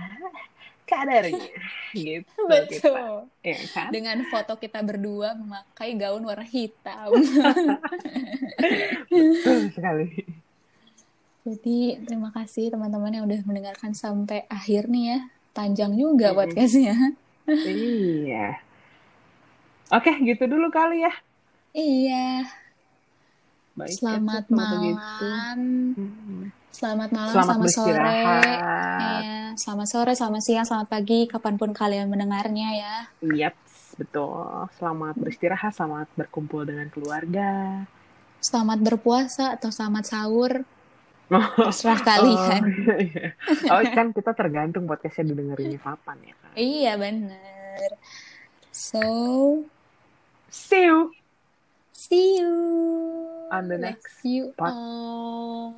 kadarnya 0.89 1.53
gitu 1.95 2.43
Betul. 2.49 2.73
kita. 2.73 3.05
Ya 3.45 3.59
kan? 3.77 3.89
Dengan 3.93 4.17
foto 4.33 4.57
kita 4.57 4.81
berdua 4.81 5.37
memakai 5.37 5.93
gaun 5.95 6.25
warna 6.25 6.49
hitam. 6.49 7.13
Betul 9.13 9.59
sekali. 9.71 10.09
Jadi 11.45 12.01
terima 12.05 12.29
kasih 12.33 12.73
teman-teman 12.73 13.13
yang 13.13 13.25
udah 13.29 13.41
mendengarkan 13.45 13.93
sampai 13.93 14.49
akhir 14.49 14.89
nih 14.89 15.05
ya. 15.17 15.19
Panjang 15.53 15.93
juga 15.97 16.33
Mm-mm. 16.33 16.39
podcastnya. 16.45 16.97
iya. 17.65 18.61
Oke, 19.89 20.13
gitu 20.21 20.45
dulu 20.45 20.69
kali 20.69 21.01
ya. 21.05 21.13
Iya. 21.73 22.45
Baik, 23.73 23.95
Selamat 23.95 24.45
begitu. 24.45 24.59
malam. 24.59 25.61
Selamat 26.69 27.11
malam, 27.11 27.33
Selamat 27.33 27.55
selamat 27.55 27.71
sore. 27.75 27.99
Iya, 27.99 29.39
selamat 29.59 29.87
sore, 29.89 30.13
selamat 30.15 30.43
siang, 30.45 30.67
selamat 30.69 30.89
pagi, 30.89 31.27
kapan 31.27 31.55
pun 31.59 31.71
kalian 31.73 32.07
mendengarnya 32.07 32.69
ya. 32.77 32.95
Yap, 33.25 33.55
betul. 33.97 34.69
Selamat 34.79 35.15
beristirahat, 35.19 35.73
selamat 35.75 36.07
berkumpul 36.15 36.63
dengan 36.63 36.87
keluarga. 36.89 37.83
Selamat 38.39 38.79
berpuasa 38.79 39.59
atau 39.59 39.73
selamat 39.73 40.05
sahur, 40.07 40.53
Oh, 41.29 41.45
terserah 41.69 42.01
kalian. 42.01 42.63
Oh, 42.65 42.97
iya. 42.97 43.27
Oh, 43.69 43.85
kan 43.93 44.17
kita 44.17 44.33
tergantung 44.33 44.89
podcastnya 44.89 45.37
didengerinnya 45.37 45.77
kapan 45.77 46.17
ya 46.25 46.35
kan. 46.41 46.53
Iya 46.57 46.93
bener. 46.97 47.91
So, 48.73 49.05
See 50.49 50.81
you 50.81 51.13
see 51.93 52.41
you 52.41 52.55
on 53.53 53.69
the 53.69 53.77
Love 53.77 53.93
next 53.93 54.25
you 54.25 54.57
pod- 54.57 54.73
all. 54.73 55.77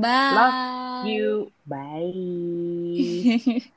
Bye. 0.00 0.34
Love 0.34 1.08
you. 1.08 1.52
Bye. 1.66 3.62